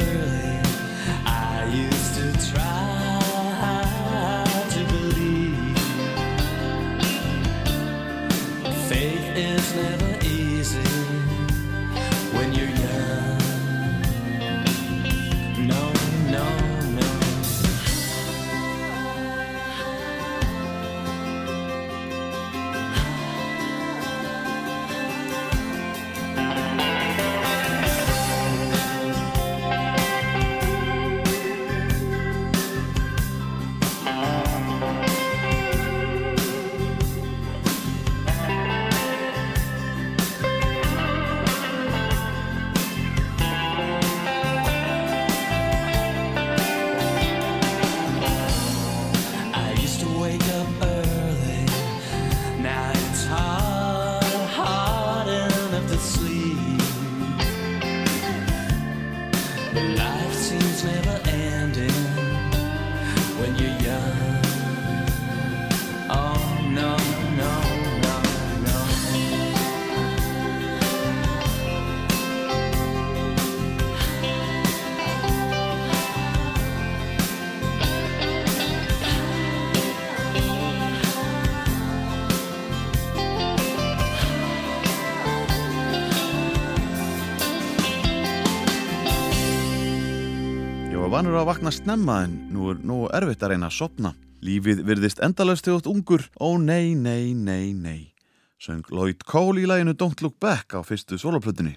[91.37, 94.09] Vanur að vakna snemma en nú er nú erfitt að reyna að sopna.
[94.41, 96.23] Lífið virðist endalaust ert ungur.
[96.41, 98.15] Ó nei, nei, nei, nei.
[98.57, 101.75] Söng Lloyd Cole í læginu Don't Look Back á fyrstu soloplötunni.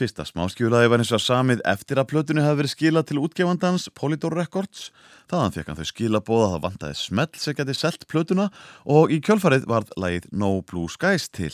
[0.00, 4.32] Fyrsta smáskjúlaði var eins og samið eftir að plötunni hafi verið skilað til útgefandans Polydor
[4.32, 4.88] Records.
[5.28, 8.48] Þaðan fekk hann þau skilabóða að það vantaði smelt sem geti selt plötuna
[8.88, 11.52] og í kjölfarið varð lægið No Blue Skies til.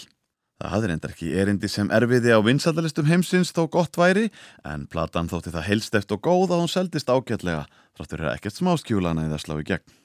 [0.63, 4.29] Það hafði reyndar ekki erindi sem erfiði á vinsaldalistum heimsins þó gott væri,
[4.63, 7.65] en platan þótti það heilst eftir og góð að hún seldist ágætlega,
[7.99, 9.97] þráttur er ekkert smáskjúlana í það slá í gegn.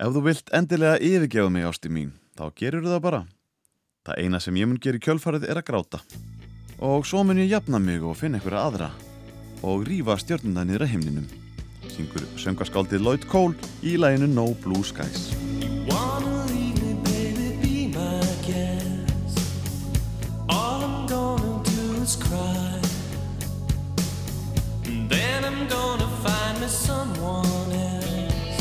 [0.00, 3.20] Ef þú vilt endilega yfirgefa mig ásti mín, þá gerur það bara.
[4.08, 6.00] Það eina sem ég mun gera í kjölfarið er að gráta.
[6.80, 8.90] Og svo mun ég jafna mig og finna einhverja aðra
[9.60, 11.28] og rífa stjörnuna niður að himninum.
[11.92, 15.28] Syngur söngaskáldið Lloyd Cole í læginu No Blue Skies.
[26.64, 28.58] Me someone else.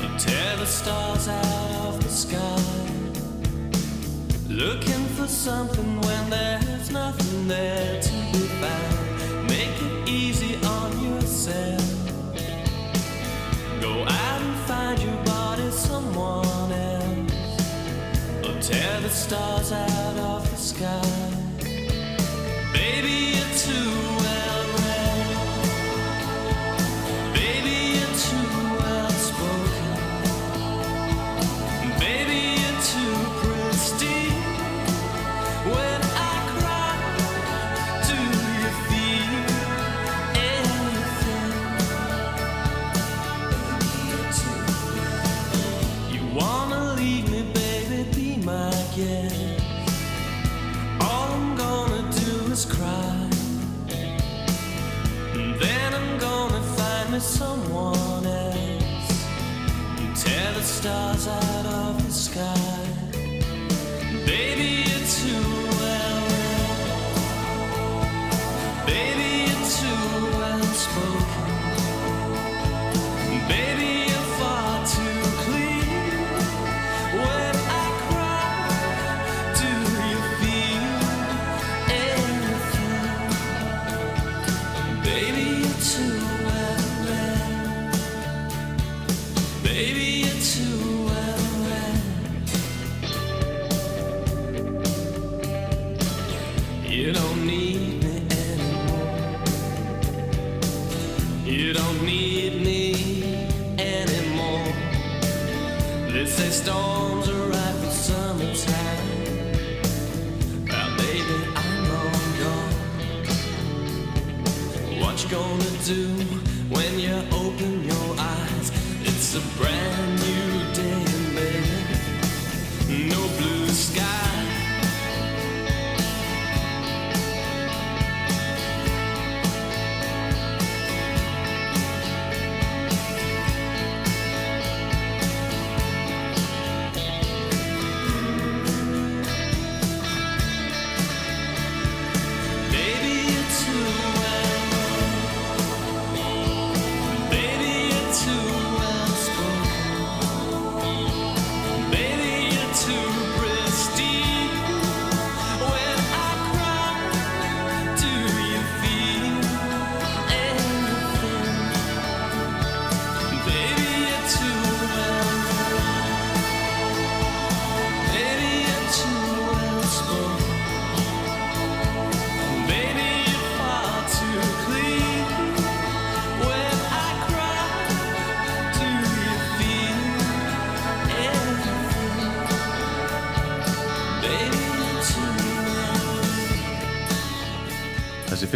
[0.00, 2.62] To tear the stars out of the sky.
[4.48, 9.48] Looking for something when there's nothing there to be found.
[9.48, 11.86] Make it easy on yourself.
[13.80, 17.60] Go out and find your body someone else.
[18.46, 21.10] Or tear the stars out of the sky.
[22.72, 24.05] Baby, you're too
[60.76, 62.82] stars out of the sky.
[64.26, 65.65] Baby, you're too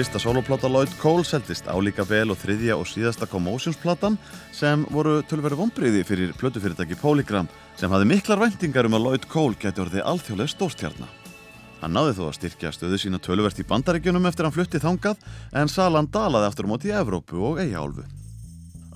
[0.00, 4.14] Fyrsta soloplata Lloyd Cole seldist álíka vel og þriðja og síðasta Commotions-platan
[4.56, 9.58] sem voru tölveri vonbriði fyrir plötufyrirtæki Polygram sem hafði miklar væntingar um að Lloyd Cole
[9.60, 11.10] geti orðið alþjóðlega stórstjarnar.
[11.82, 15.26] Hann náði þó að styrkja stöðu sína tölvert í bandaríkjunum eftir hann fluttið þangað
[15.60, 18.06] en Salan dalaði aftur móti í Evrópu og Eijálu.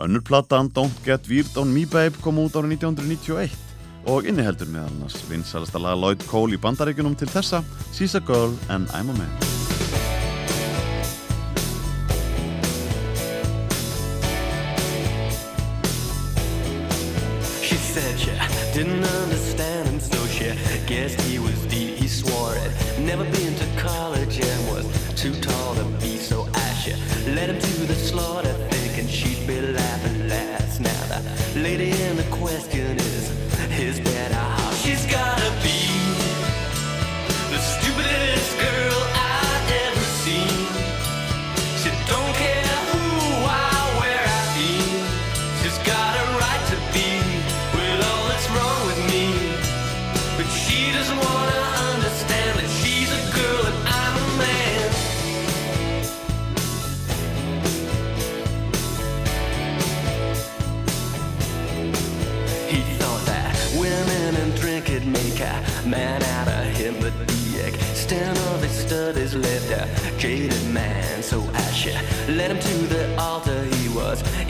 [0.00, 3.52] Önnur platan Don't Get Weird on Me Babe kom út árið 1991
[4.08, 7.60] og inniheldur meðal hann vinsalasta laga Lloyd Cole í bandaríkjunum til þessa
[7.92, 9.53] She's a Girl and I'm a Man.
[18.74, 20.52] didn't understand him, so she
[20.86, 21.94] guessed he was deep.
[21.96, 23.43] He swore it never be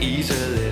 [0.05, 0.64] easily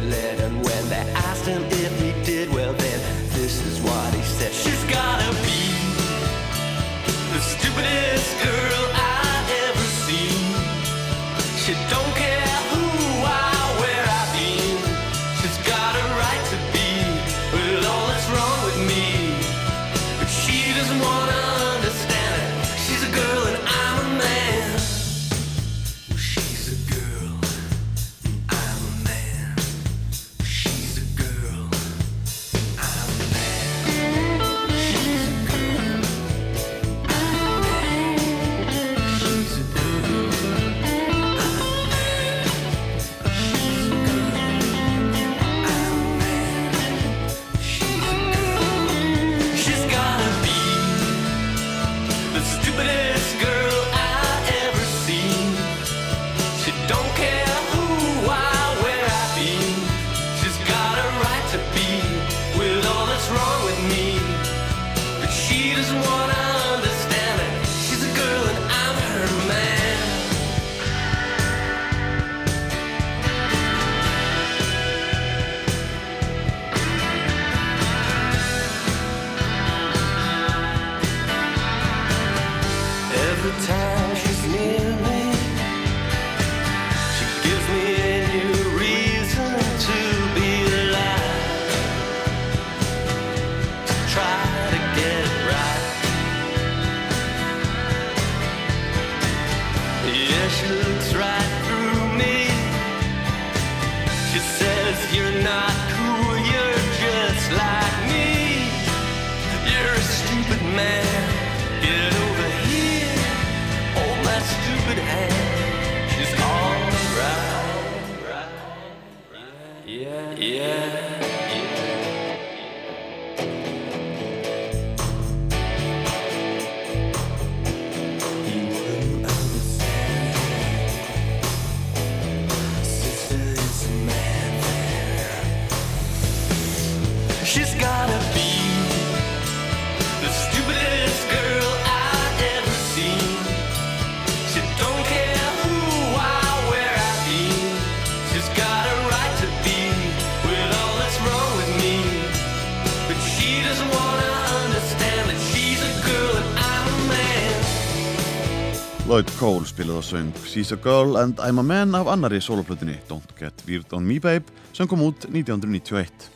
[159.74, 163.64] spilaði og söng She's a Girl and I'm a Man af annari soloplötinni Don't Get
[163.68, 166.30] Weird on Me Babe sem kom út 1991.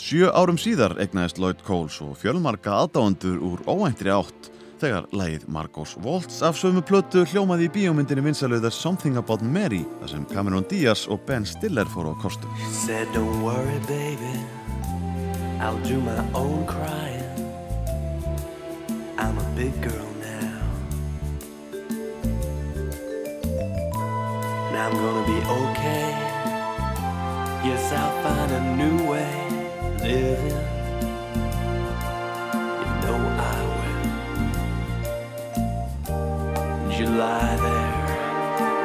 [0.00, 4.50] Sjö árum síðar egnaðist Lloyd Coles og fjölmarka aðdáendur úr óæntri átt
[4.80, 9.84] þegar lægið Margos Waltz af sömu plötu hljómaði í bíómyndinni vinsalöðu The Something About Mary
[10.00, 12.50] þar sem Cameron Diaz og Ben Stiller fóru á kostum.
[12.58, 14.34] He said don't worry baby
[15.60, 17.28] I'll do my own crying
[19.20, 20.19] I'm a big girl
[24.82, 26.10] I'm gonna be okay.
[27.68, 29.34] Yes, I'll find a new way
[29.98, 30.60] living.
[32.80, 33.20] You know
[33.52, 34.04] I will.
[36.80, 37.98] And you lie there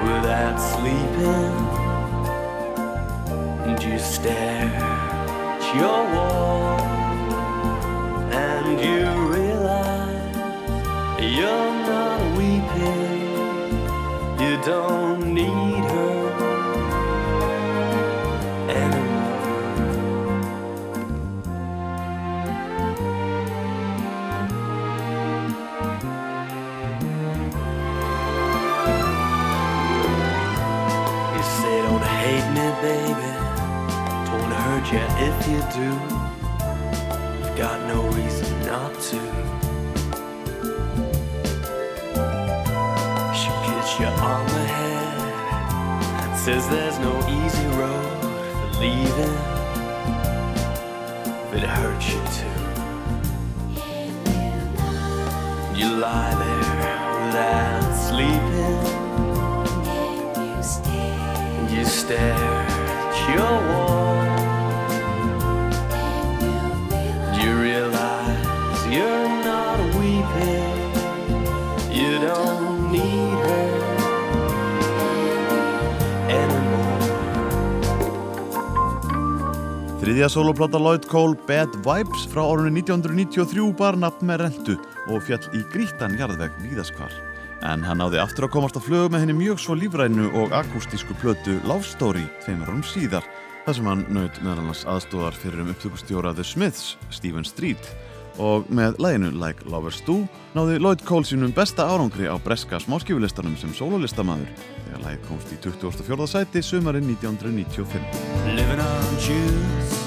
[0.09, 1.55] without sleeping,
[3.65, 6.77] and you stare at your wall,
[8.33, 9.01] and you
[9.37, 10.35] realize
[11.37, 13.23] you're not weeping.
[14.41, 15.74] You don't need.
[35.47, 35.91] You do.
[37.37, 39.19] You've got no reason not to.
[43.39, 46.37] She gets you on the head.
[46.37, 49.35] Says there's no easy road for leaving.
[51.51, 52.55] But it hurts you too.
[55.79, 56.65] You lie there
[57.25, 58.81] without sleeping.
[61.71, 62.44] You stare
[80.15, 84.75] Þriðja soloplata Lloyd Cole Bad Vibes frá árunni 1993 bar nafn með rentu
[85.11, 87.11] og fjall í grítan jarðveg víðaskvar.
[87.67, 91.11] En hann náði aftur að komast á flögu með henni mjög svo lífrænu og akústísku
[91.19, 93.27] plötu Love Story tveimur árum síðar,
[93.65, 97.83] þar sem hann naut meðal annars aðstóðar fyrir um upptökustjóra The Smiths, Stephen Street.
[98.39, 100.21] Og með læginu Like Lovers Do
[100.55, 105.59] náði Lloyd Cole sínum besta árangri á breska smáskjöfulistanum sem sólolistamaður þegar lægið komst í
[105.67, 106.31] 24.
[106.37, 110.04] sæti sumarinn 1995.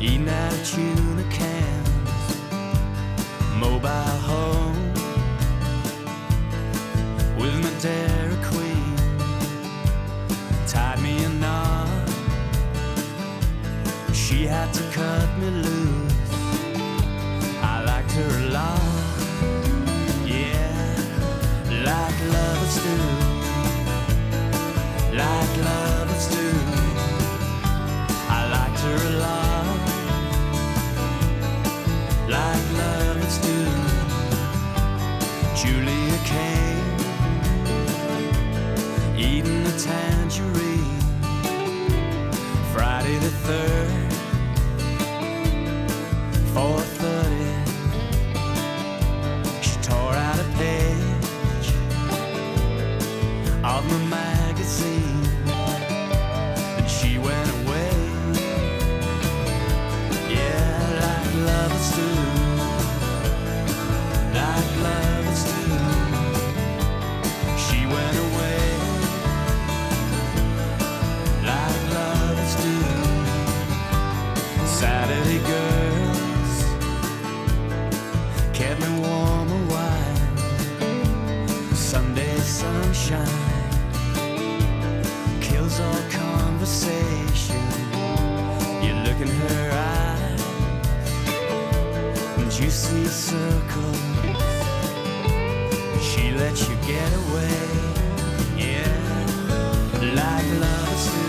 [0.00, 2.22] Eating out of tuna cans,
[3.56, 4.94] mobile home.
[7.36, 8.96] With my Dairy Queen,
[10.68, 12.08] tied me a knot.
[14.12, 16.32] She had to cut me loose.
[17.60, 18.80] I liked her a lot,
[20.24, 20.94] yeah,
[21.84, 22.96] like lovers do
[25.16, 26.07] like lovers
[35.60, 36.96] Julia came,
[39.16, 41.00] eating a tangerine.
[42.72, 44.12] Friday the third,
[46.54, 47.54] four thirty.
[49.60, 51.68] She tore out a page
[53.64, 55.17] of my magazine.
[96.00, 97.58] She lets you get away,
[98.54, 98.92] yeah,
[100.14, 101.22] like lovers do,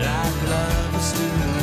[0.00, 1.59] like lovers do.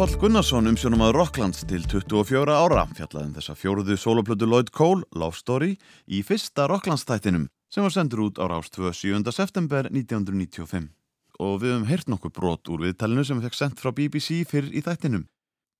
[0.00, 5.36] Páll Gunnarsson umsjónum að Rocklands til 24 ára fjallaðum þessa fjóruðu soloplötu Lloyd Cole, Love
[5.36, 5.74] Story,
[6.08, 8.94] í fyrsta Rocklands-tættinum sem var sendur út á Rás 2.
[8.96, 9.20] 7.
[9.28, 10.88] september 1995.
[11.36, 14.80] Og við höfum heyrt nokkuð brot úr viðtælinu sem fekk sendt frá BBC fyrr í
[14.88, 15.26] þættinum.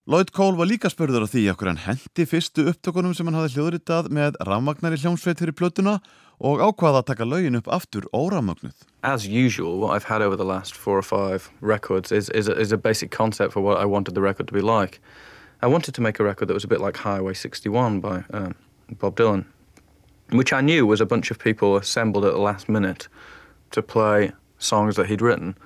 [0.05, 3.57] Lloyd Cole var líka spörður á því okkur hann hendi fyrstu upptökunum sem hann hafði
[3.57, 5.97] hljóðritað með rafmagnari hljómsveit fyrir plötuna
[6.41, 7.25] og ákvaða að taka
[7.59, 8.75] upp aftur órafmagnuð.
[9.03, 12.59] As usual, what I've had over the last four or five records is, is, a,
[12.59, 15.01] is a basic concept for what I wanted the record to be like.
[15.62, 18.55] I wanted to make a record that was a bit like Highway 61 by um,
[18.93, 19.45] Bob Dylan,
[20.31, 23.09] which I knew was a bunch of people assembled at the last minute
[23.73, 25.57] to play songs that he'd written,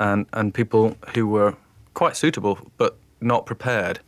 [0.00, 1.54] and, and people who were
[1.92, 4.00] quite suitable but not prepared.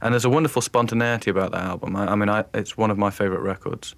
[0.00, 1.96] And there's a wonderful spontaneity about that album.
[1.96, 3.96] I, I mean, I, it's one of my favourite records.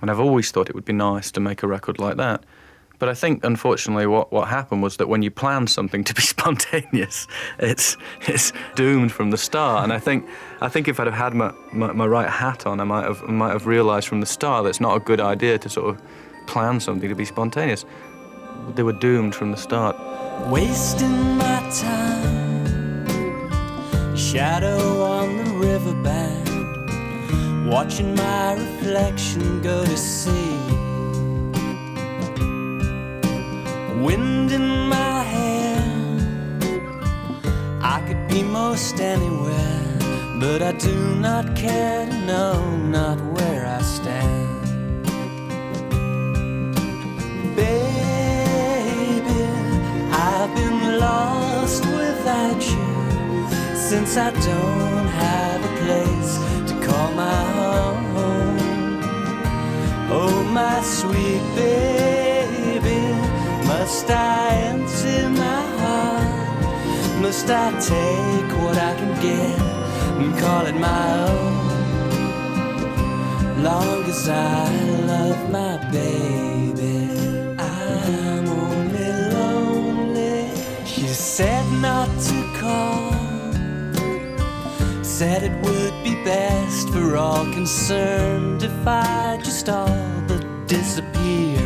[0.00, 2.44] And I've always thought it would be nice to make a record like that.
[2.98, 6.22] But I think, unfortunately, what, what happened was that when you plan something to be
[6.34, 9.84] spontaneous, it's it's doomed from the start.
[9.84, 10.26] And I think
[10.60, 13.22] I think if I'd have had my, my, my right hat on, I might have
[13.22, 16.02] might have realised from the start that it's not a good idea to sort of
[16.46, 17.84] plan something to be spontaneous.
[18.74, 19.96] They were doomed from the start.
[20.50, 23.06] Wasting my time,
[24.16, 26.17] shadow on the riverbank,
[27.68, 30.56] watching my reflection go to sea.
[34.02, 35.82] Wind in my hair,
[37.82, 39.98] I could be most anywhere,
[40.40, 45.04] but I do not care to know not where I stand.
[47.54, 49.42] Baby,
[50.10, 56.32] I've been lost without you since I don't have a place
[56.70, 57.57] to call my home.
[60.58, 63.02] My sweet baby,
[63.70, 66.30] must I empty my heart?
[67.22, 69.58] Must I take what I can get
[70.20, 71.54] and call it my own?
[73.68, 74.64] Long as I
[75.12, 76.96] love my baby,
[77.76, 80.38] I'm only lonely.
[80.92, 83.12] She said not to call,
[85.04, 90.27] said it would be best for all concerned if I just all
[90.68, 91.58] disappear.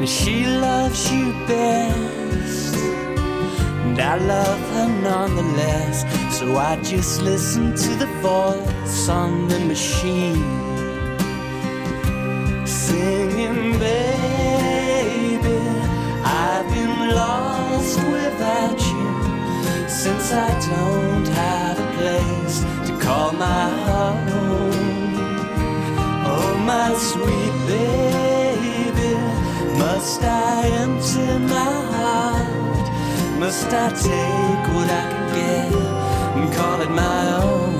[0.00, 2.74] And she loves you best,
[3.84, 6.04] and I love her nonetheless.
[6.36, 10.44] So I just listen to the voice on the machine,
[12.66, 15.60] singing, baby.
[16.24, 22.58] I've been lost without you since I don't have a place
[22.88, 24.83] to call my home.
[26.64, 29.14] My sweet baby,
[29.78, 32.86] must I empty my heart?
[33.38, 35.72] Must I take what I can get
[36.36, 37.74] and call it my own?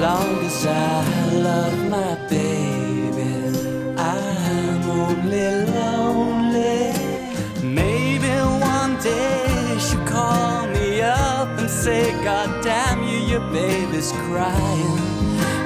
[0.00, 1.04] Long as I
[1.34, 3.34] love my baby,
[3.98, 6.94] I'm only lonely.
[7.62, 8.32] Maybe
[8.74, 14.97] one day she'll call me up and say, God damn you, your baby's crying.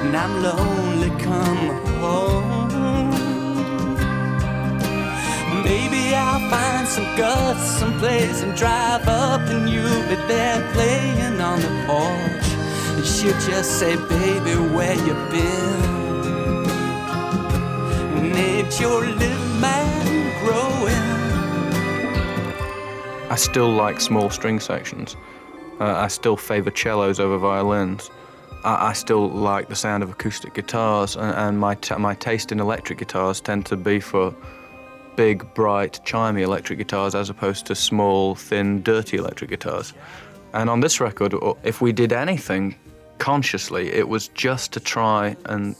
[0.03, 1.67] And I'm lonely, come
[1.99, 3.09] home.
[5.63, 11.59] Maybe I'll find some guts someplace and drive up and you'll be there playing on
[11.61, 12.47] the porch.
[12.95, 15.93] And she'll just say, baby, where you been?
[18.35, 21.13] Ain't your little man growing?
[23.29, 25.15] I still like small string sections.
[25.79, 28.09] Uh, I still favour cellos over violins.
[28.63, 32.51] I, I still like the sound of acoustic guitars, and, and my t- my taste
[32.51, 34.35] in electric guitars tend to be for
[35.15, 39.93] big, bright, chimey electric guitars as opposed to small, thin, dirty electric guitars.
[40.53, 41.33] And on this record,
[41.63, 42.75] if we did anything
[43.19, 45.75] consciously, it was just to try and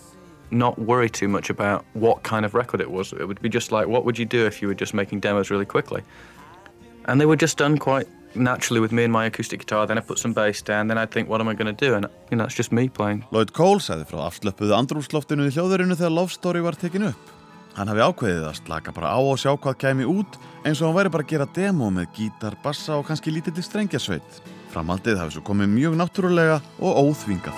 [0.52, 3.12] not worry too much about what kind of record it was.
[3.14, 5.50] It would be just like, what would you do if you were just making demos
[5.50, 6.04] really quickly?
[7.06, 9.86] And they were just done quite naturally with me and my acoustic guitar.
[9.88, 10.88] Then I put some bass down.
[10.88, 11.94] Then I'd think, what am I going to do?
[11.96, 13.26] And you know, it's just me playing.
[13.32, 17.32] Lloyd Cole sagði frá afslöpuðu andrúsloftinu í hljóðverinu þegar Love Story var tekin upp.
[17.74, 20.98] Hann hafi ákveðið að slaka bara á og sjá hvað kæmi út eins og hann
[21.00, 24.42] væri bara að gera demo með gítar, bassa og kannski lítilli strengjasveit.
[24.74, 27.58] Framhaldið hafi svo komið mjög náttúrulega og óþvingað.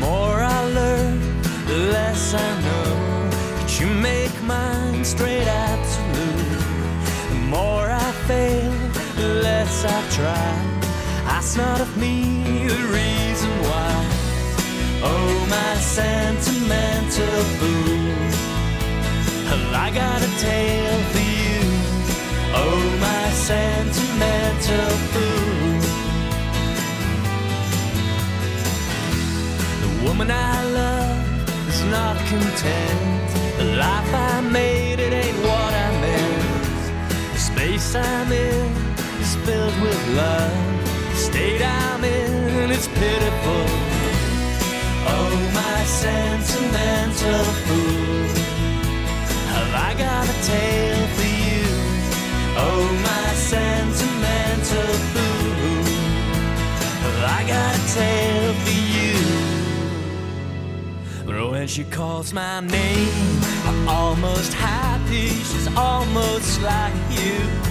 [0.00, 1.18] more I learn,
[1.66, 3.30] the less I know.
[3.60, 6.58] But you make mine straight absolute.
[7.30, 8.72] The more I fail,
[9.18, 10.78] the less I try.
[11.26, 13.94] That's not of me the reason why.
[15.10, 17.98] Oh, my sentimental boo.
[19.84, 21.60] I got a tale for you.
[22.62, 25.80] Oh, my sentimental fool.
[29.82, 33.28] The woman I love is not content.
[33.58, 37.32] The life I made, it ain't what I meant.
[37.32, 38.77] The space I'm in
[39.48, 40.52] filled with love.
[41.16, 43.64] State I'm in, it's pitiful.
[45.14, 45.30] Oh,
[45.60, 48.26] my sentimental fool.
[49.54, 51.64] Have I got a tale for you?
[52.66, 55.84] Oh, my sentimental fool.
[57.04, 59.16] Have I got a tale for you?
[61.26, 65.28] But when she calls my name, I'm almost happy.
[65.48, 67.67] She's almost like you.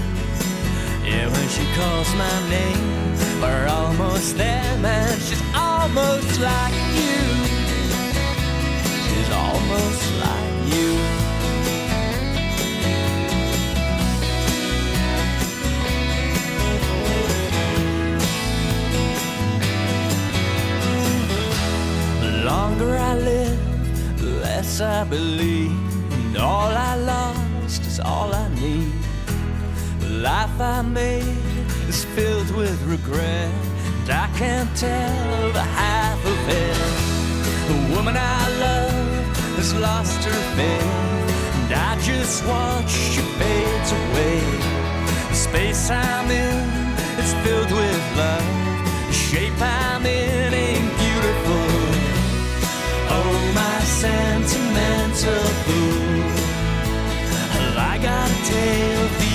[1.07, 5.17] Yeah, when she calls my name, we're almost there, man.
[5.21, 7.19] She's almost like you.
[9.07, 10.91] She's almost like you.
[22.21, 25.71] The longer I live, the less I believe.
[26.11, 29.06] And all I lost is all I need.
[30.21, 31.37] Life I made
[31.87, 33.51] is filled with regret.
[34.01, 36.77] And I can't tell the half of it.
[37.67, 41.61] The woman I love has lost her faith.
[41.61, 44.41] And I just watch she fades away.
[45.29, 46.65] The space I'm in
[47.21, 48.47] is filled with love.
[49.07, 51.69] The shape I'm in ain't beautiful.
[53.17, 56.17] Oh, my sentimental fool.
[57.77, 59.26] I got a tale?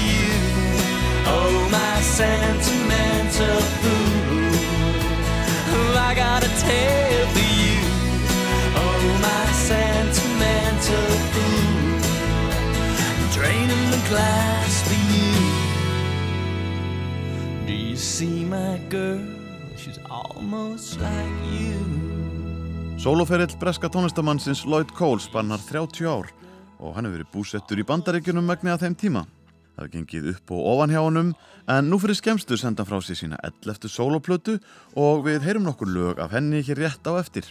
[1.35, 4.53] Oh, my sentimental fool.
[5.73, 7.81] Have I got a tale for you?
[8.85, 11.97] Oh, my sentimental fool.
[13.37, 15.33] Draining the glass for you.
[17.67, 19.25] Do you see my girl?
[19.77, 21.81] She's almost like you.
[23.03, 26.29] Sóloferill breska tónlistamannsins Lloyd Cole spannar 30 ár
[26.79, 29.23] og hann hefur verið búsettur í bandaríkjunum megni að þeim tíma.
[29.73, 31.33] Það hefur gengið upp og ofan hjá honum
[31.73, 33.89] en nú fyrir skemstu senda frá sér sína 11.
[33.89, 34.59] sóloplötu
[35.01, 37.49] og við heyrum nokkur lög af henni hér rétt á eftir.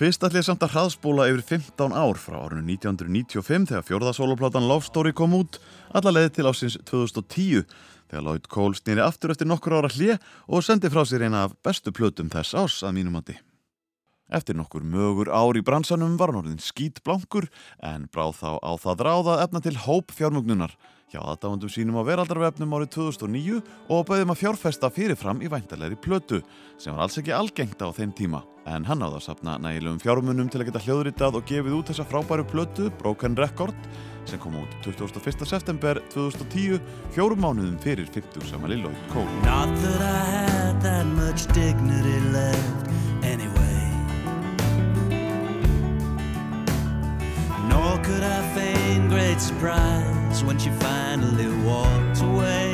[0.00, 4.88] Fyrst ég samt að hraðspóla yfir 15 ár frá árinu 1995 þegar fjórða soloplatan Love
[4.88, 5.60] Story kom út,
[5.92, 7.66] alla leið til ásins 2010
[8.08, 10.16] þegar Lloyd Cole snýri aftur eftir nokkur ára hlje
[10.48, 13.36] og sendi frá sér eina af bestu plötum þess ás að mínum andi.
[14.32, 17.50] Eftir nokkur mögur ár í bransanum var hann orðin skít blankur
[17.84, 20.72] en bráð þá á það ráða efna til hóp fjármugnunar
[21.12, 23.58] hjá aðdáðandum sínum á veraldarvefnum árið 2009
[23.92, 26.40] og bauðum að fjárfesta fyrirfram í væntalegri plötu
[26.80, 30.48] sem var alls ekki algengt á þeim tíma en hann áða að sapna nægilegum fjármunum
[30.48, 33.76] til að geta hljóðritað og gefið út þessa frábæru plötu Broken Record
[34.24, 35.44] sem kom út 21.
[35.44, 36.80] september 2010
[37.12, 39.28] fjórum mánuðum fyrir 50 samali Lloyd Cole.
[39.44, 43.01] Not that I had that much dignity left
[47.72, 52.68] Nor could I feign great surprise when she finally walked away.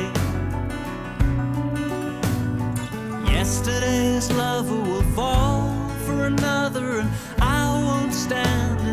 [3.33, 5.73] Yesterday's lover will fall
[6.05, 7.09] for another, and
[7.39, 8.88] I won't stand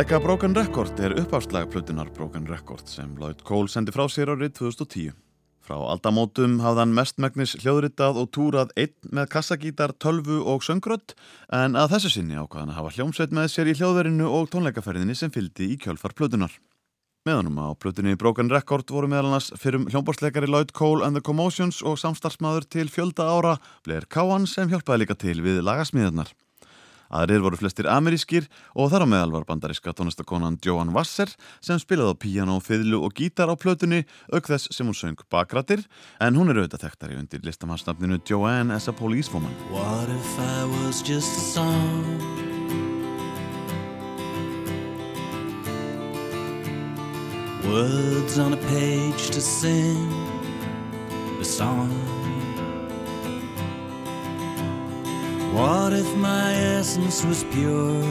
[0.00, 4.30] Like a Broken Record er uppáfslag plötunar Broken Record sem Lloyd Cole sendi frá sér
[4.32, 5.10] árið 2010.
[5.60, 11.12] Frá aldamótum hafði hann mestmægnis hljóðritað og túrað einn með kassagítar, tölvu og söngrött
[11.52, 15.36] en að þessu sinni ákvaðan að hafa hljómsveit með sér í hljóðverinu og tónleikaferðinni sem
[15.36, 16.56] fylgdi í kjölfar plötunar.
[17.28, 21.84] Meðanum á plötunni Broken Record voru meðal annars fyrrum hljómborstleikari Lloyd Cole and the Commotions
[21.84, 26.32] og samstarfsmaður til fjölda ára Blair Cowan sem hjálpaði líka til við lagasmíðarnar.
[27.10, 28.46] Aðrir voru flestir amerískir
[28.78, 33.16] og þar á meðal var bandaríska tónlistakonan Joan Wasser sem spilaði á piano, fiðlu og
[33.18, 35.82] gítar á plötunni auk þess sem hún söng bakrættir
[36.22, 39.50] en hún er auðvitað þekktari undir listamannsnafninu Joanne as a Policewoman.
[39.74, 42.50] What if I was just a song?
[47.66, 50.10] Words on a page to sing
[51.40, 52.19] a song.
[55.52, 58.04] What if my essence was pure?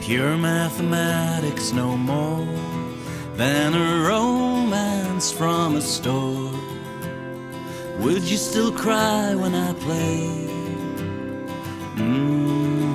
[0.00, 2.46] Pure mathematics no more
[3.34, 6.52] than a romance from a store.
[7.98, 10.28] Would you still cry when I play?
[11.96, 12.94] Mhm.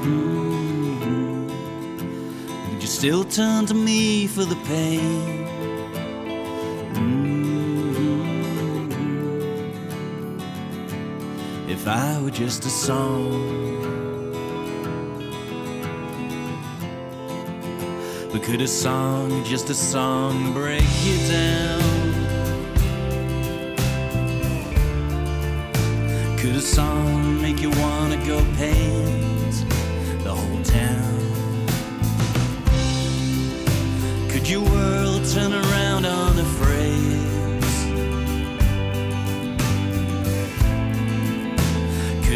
[2.69, 5.48] Would you still turn to me for the pain?
[11.89, 13.81] I were just a song.
[18.31, 21.81] But could a song, just a song, break you down?
[26.37, 29.65] Could a song make you wanna go paint
[30.23, 31.19] the whole town?
[34.29, 36.29] Could your world turn around on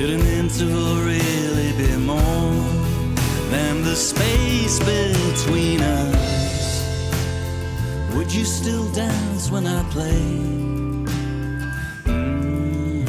[0.03, 2.53] Could an interval really be more
[3.49, 6.83] than the space between us?
[8.13, 10.25] Would you still dance when I play?
[12.05, 13.05] Mhm.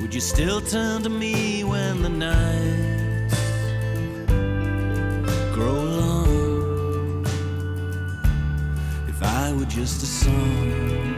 [0.00, 3.38] Would you still turn to me when the nights
[5.54, 7.24] grow long?
[9.06, 11.13] If I were just a song.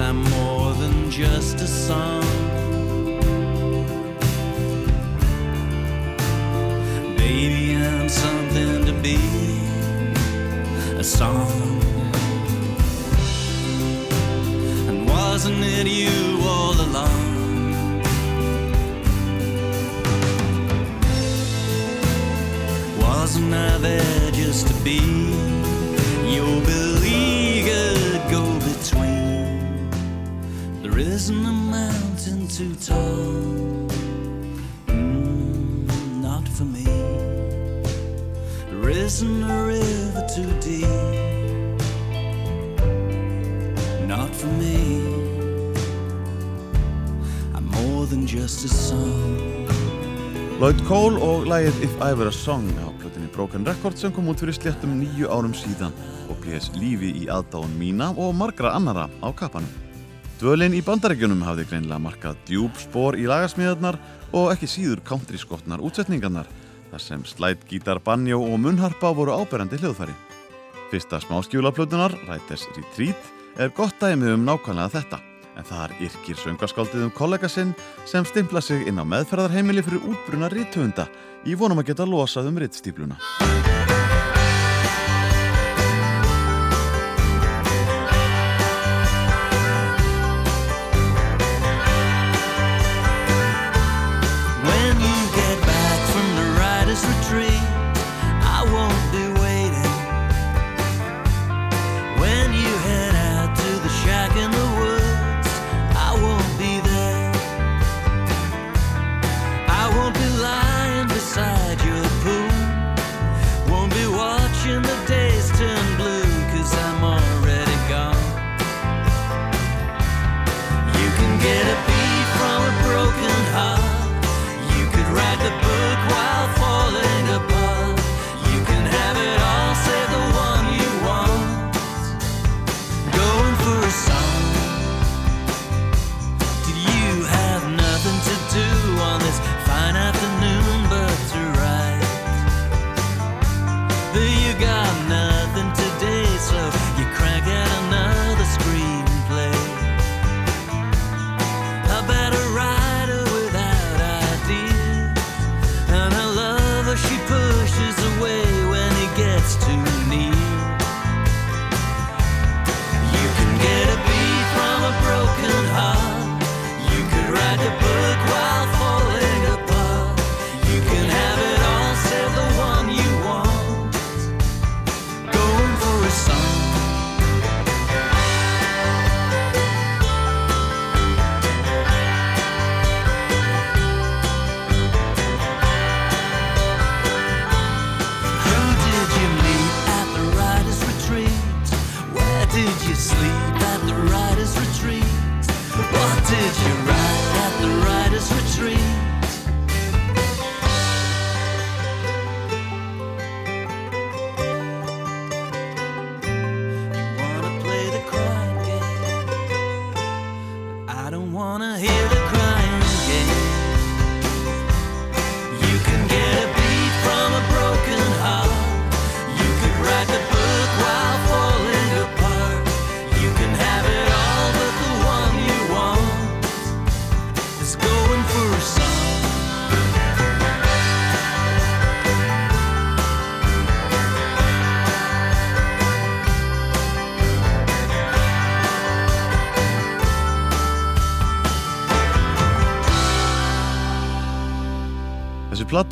[0.00, 2.24] I'm more than just a song.
[7.16, 9.18] Baby, I'm something to be
[10.98, 11.80] a song.
[14.88, 18.02] And wasn't it you all along?
[23.00, 25.43] Wasn't I there just to be
[32.54, 33.88] tall,
[34.86, 36.84] Mm, not for me.
[38.70, 40.86] There isn't a river too deep,
[44.06, 45.02] not for me.
[47.54, 49.66] I'm more than just a song.
[50.60, 54.28] Lloyd Cole og lægið If I Were a Song á plötunni Broken Record sem kom
[54.30, 55.90] út fyrir sléttum nýju árum síðan
[56.30, 59.83] og blés lífi í aðdáun mína og margra annara á kappanum.
[60.44, 63.96] Dvölin í bandarækjunum hafði greinlega markað djúb spór í lagasmíðarnar
[64.36, 66.50] og ekki síður country-skotnar útsetningarnar
[66.90, 70.12] þar sem slætt, gítar, banjó og munnharpa voru áberandi hljóðfæri.
[70.92, 75.24] Fyrsta smáskjúlaplötunar, Riders Retreat, er gott dæmi um nákvæmlega þetta
[75.56, 77.72] en þar yrkir söngaskáldið um kollega sinn
[78.04, 81.08] sem stimpla sig inn á meðferðarheimili fyrir útbruna rítuhunda
[81.48, 83.16] í vonum að geta losað um rittstípluna.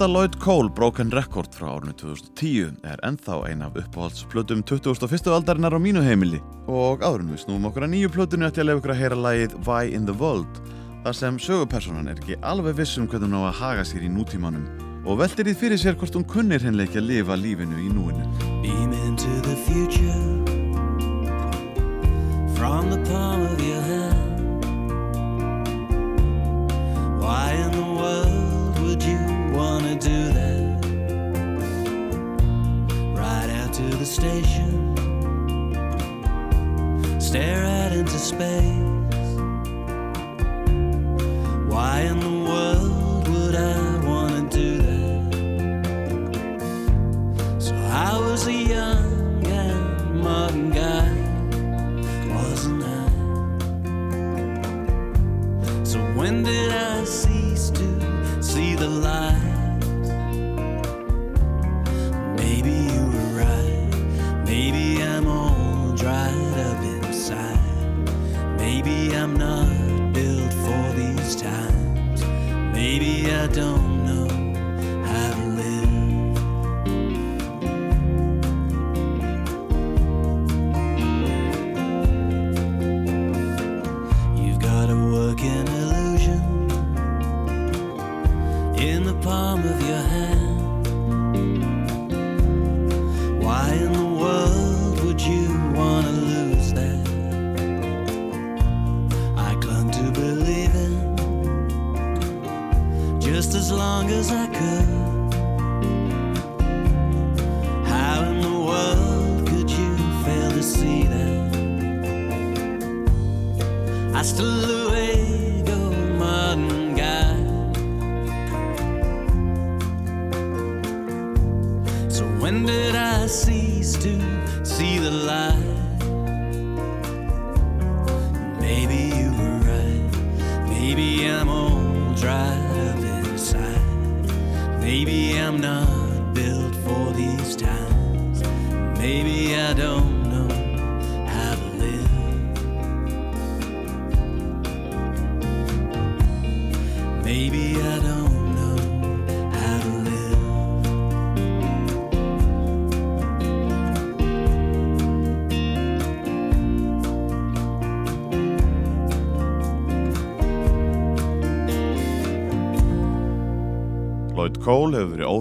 [0.02, 5.30] Platta Lloyd Cole Broken Record frá árinu 2010 er ennþá ein af uppáhaldsplötum 21.
[5.30, 8.82] aldarinnar á mínu heimili og áðurum við snúum okkur að nýju plötunu eftir að lefa
[8.82, 10.58] ykkur að heyra lagið Why in the World
[11.06, 14.10] þar sem sögupersonan er ekki alveg viss um hvernig hún á að haga sér í
[14.10, 14.66] nútímanum
[15.06, 18.26] og veltir því fyrir sér hvort hún kunnir henni ekki að lifa lífinu í núinu.
[18.58, 20.18] Beam into the future
[22.58, 24.01] from the palm of your hand.
[30.02, 30.84] Do that?
[33.14, 34.96] Ride out to the station,
[37.20, 38.82] stare out into space.
[41.70, 42.31] Why in the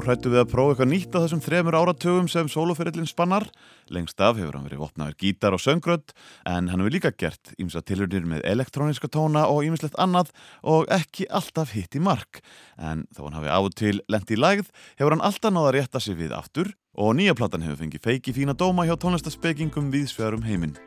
[0.01, 3.45] óhrættu við að prófa eitthvað nýtt á þessum þremur áratugum sem soloferillin spannar.
[3.93, 6.13] Lengst af hefur hann verið vopnaður gítar og söngrödd
[6.49, 10.31] en hann hefur líka gert ímsa tilhörnir með elektróniska tóna og ímislegt annað
[10.65, 12.41] og ekki alltaf hitt í mark.
[12.81, 15.77] En þó hann hafi á og til lent í lægð hefur hann alltaf náða að
[15.77, 20.47] rétta sig við aftur og nýja platan hefur fengið feiki fína dóma hjá tónlistaspekingum viðsvegarum
[20.49, 20.79] heiminn.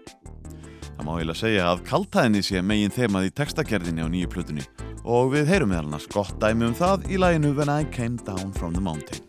[0.95, 4.67] Það má eiginlega segja að kaltæðinni sé megin þemað í textagerðinni á nýju plötunni
[5.05, 8.53] og við heyrum meðal annars gott dæmi um það í læginu When I Came Down
[8.53, 9.21] From The Mountain.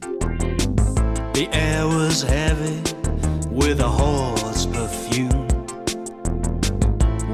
[1.35, 2.79] The air was heavy
[3.51, 5.47] with a horse perfume.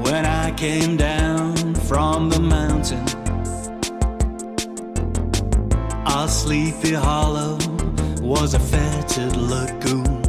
[0.02, 3.06] When I came down from the mountain,
[6.04, 7.58] our sleepy hollow
[8.20, 10.22] was a fetid lagoon.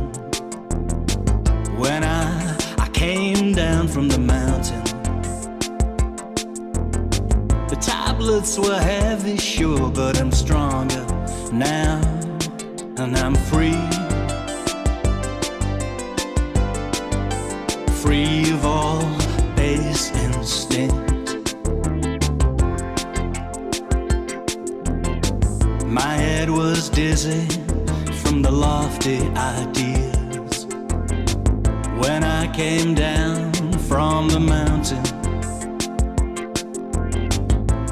[1.77, 2.52] When I,
[3.03, 4.83] came down from the mountain,
[7.67, 11.05] the tablets were heavy, sure, but I'm stronger
[11.51, 11.99] now
[13.01, 13.83] and I'm free.
[18.01, 19.03] Free of all
[19.57, 20.95] base instinct.
[25.99, 27.45] My head was dizzy
[28.21, 29.19] from the lofty
[29.55, 29.92] ideas.
[32.01, 33.53] When I came down
[33.89, 35.03] from the mountain,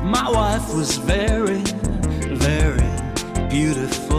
[0.04, 1.64] my wife was very,
[2.36, 2.90] very
[3.50, 4.11] beautiful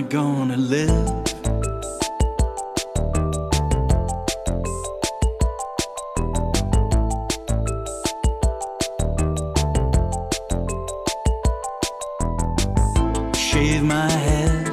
[0.00, 0.88] Am gonna live?
[13.36, 14.68] Shave my head.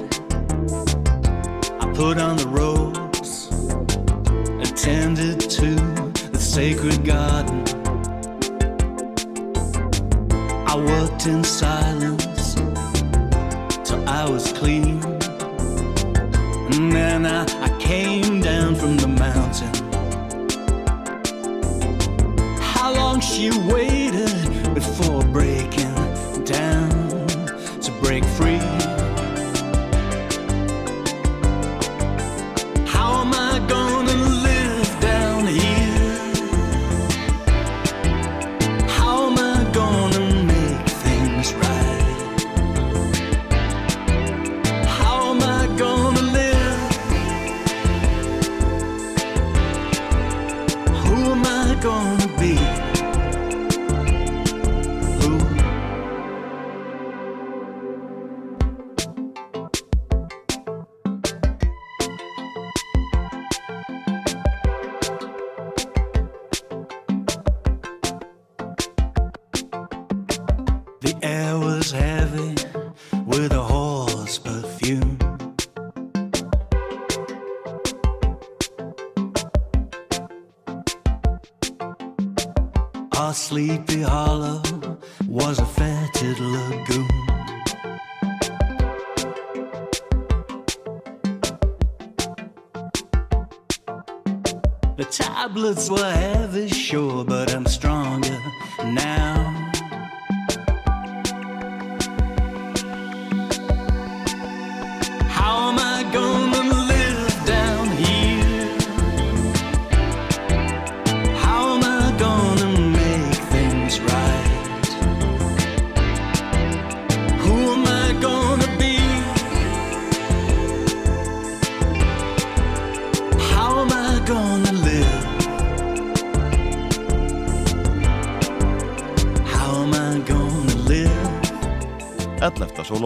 [1.81, 3.49] I put on the robes.
[4.61, 5.75] Attended to
[6.31, 7.65] the sacred garden.
[10.65, 12.53] I worked in silence
[13.83, 14.96] till I was clean.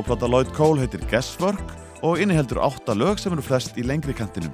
[0.02, 4.50] Soloplata Lloyd Cole heitir Guesswork og inniheldur 8 lög sem eru flest í lengri kantinum.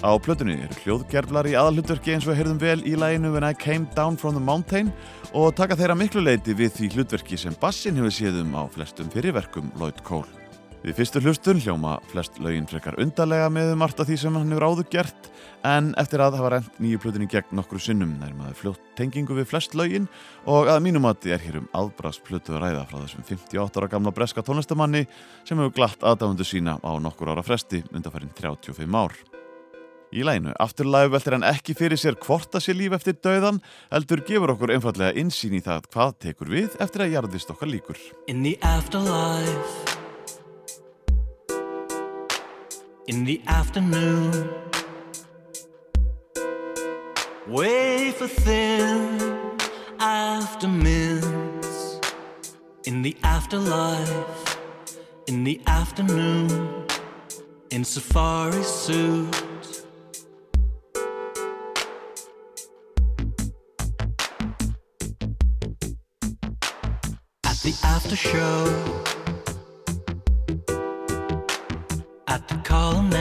[0.00, 3.90] Á plötunni eru hljóðgerflar í aðalhlutverki eins og heyrðum vel í læginu When I Came
[3.92, 4.88] Down From The Mountain
[5.36, 9.68] og taka þeirra miklu leiti við því hlutverki sem bassin hefur séðum á flestum fyrirverkum
[9.76, 10.39] Lloyd Cole.
[10.80, 14.64] Við fyrstu hlustun hljóma flest lögin frekar undarlega með margt af því sem hann hefur
[14.64, 15.26] áður gert
[15.68, 19.50] en eftir að hafa rent nýju plötunni gegn nokkru sinnum nær maður fljótt tengingu við
[19.50, 20.06] flest lögin
[20.48, 24.14] og að mínum mati er hér um aðbrasplötu að ræða frá þessum 58 ára gamla
[24.16, 25.04] breska tónlistamanni
[25.44, 29.12] sem hefur glatt aðdáðundu sína á nokkur ára fresti undanfærin 35 ár.
[30.16, 33.60] Í læginu Afterlife veltir hann ekki fyrir sér hvort að sé líf eftir dauðan
[33.92, 38.00] heldur gefur okkur einfallega insýn í það hvað tekur við eftir að jarðist okkar líkur.
[43.10, 44.48] In the afternoon,
[47.48, 49.58] wafer thin
[49.98, 51.98] after mints.
[52.84, 54.60] In the afterlife,
[55.26, 56.86] in the afternoon,
[57.72, 59.34] in safari suit.
[67.42, 69.19] At the after show,
[72.70, 73.19] at the colonnade,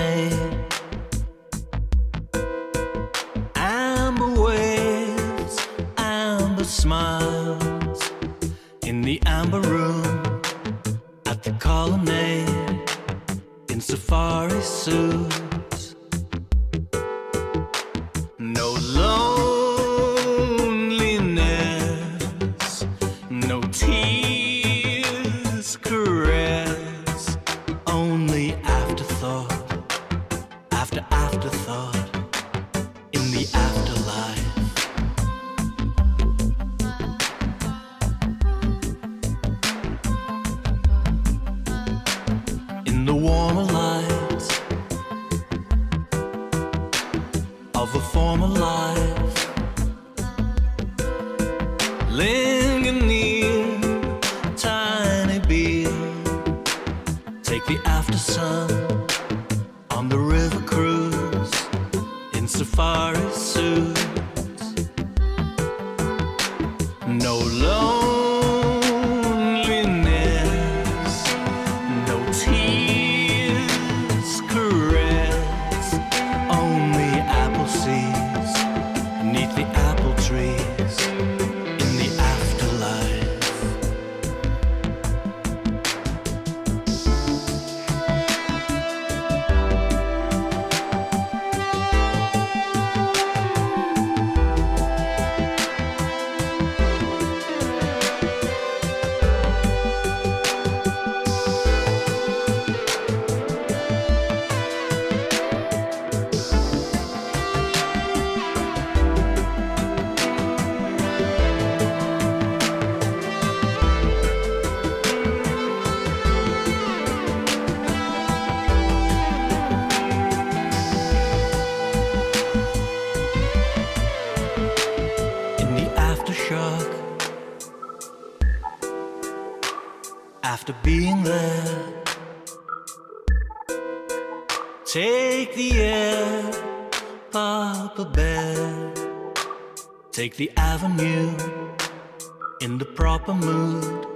[143.30, 144.08] proper mood,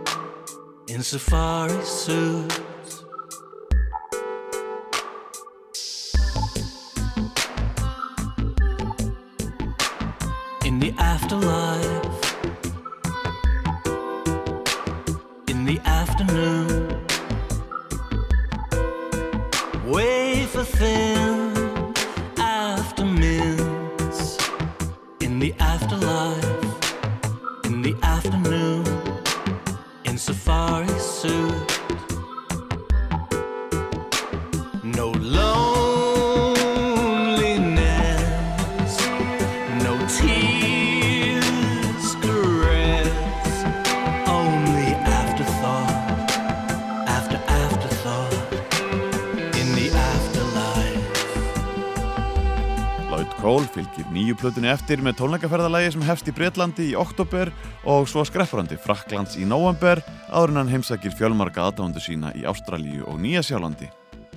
[0.87, 2.62] in safari suits.
[54.43, 57.47] Plötunni eftir með tónleikaferðalagi sem hefst í Breitlandi í oktober
[57.87, 63.05] og svo skreppurandi Fraklands í november áður en hann heimsækir fjölmarga aðdándu sína í Ástralíu
[63.07, 63.87] og Nýja Sjálandi.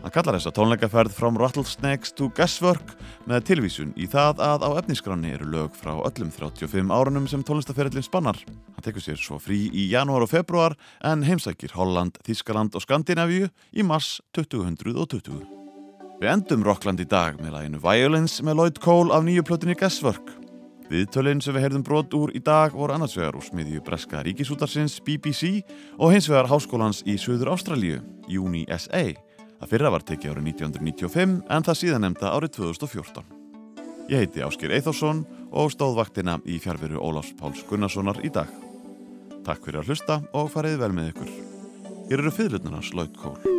[0.05, 2.95] Hann kallar þessa tónleikaferð From Rattlesnakes to Guesswork
[3.27, 8.07] með tilvísun í það að á efniskranni eru lög frá öllum 35 árunum sem tónlistaferillin
[8.07, 8.39] spannar.
[8.47, 13.51] Hann tekur sér svo frí í janúar og februar en heimsækir Holland, Þískaland og Skandinavíu
[13.75, 15.66] í mars 2020.
[16.17, 20.31] Við endum Rockland í dag með læginu Violence með Lloyd Cole af nýju plötunni Guesswork.
[20.89, 24.95] Viðtölinn sem við heyrðum brot úr í dag voru annars vegar úr smiðju Breska Ríkisútarsins
[25.05, 25.61] BBC
[25.99, 27.99] og hins vegar Háskólans í Suður Ástralíu,
[28.33, 29.03] Uni SA.
[29.61, 33.29] Það fyrra var tekið árið 1995 en það síðan nefnda árið 2014.
[34.09, 38.49] Ég heiti Áskir Eithorsson og stóð vaktina í fjárveru Ólafs Páls Gunnarssonar í dag.
[39.45, 41.37] Takk fyrir að hlusta og farið vel með ykkur.
[42.09, 43.56] Hér eru fyrirlutnarnas Lloyd Cole.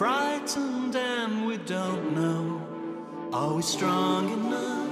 [0.00, 2.58] Frightened and we don't know.
[3.34, 4.88] Are we strong enough?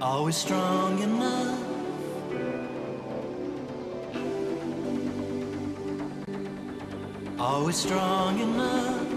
[0.00, 1.58] Are we strong enough?
[7.40, 9.08] Are we strong enough?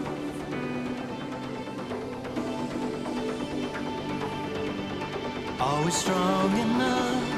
[5.59, 7.36] Are we strong enough?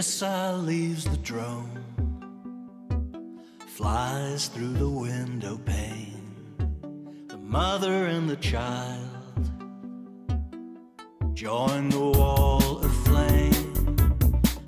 [0.00, 1.84] Missile leaves the drone,
[3.66, 6.56] flies through the window pane.
[7.28, 9.44] The mother and the child
[11.34, 13.98] join the wall of flame.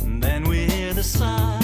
[0.00, 1.61] And then we hear the sigh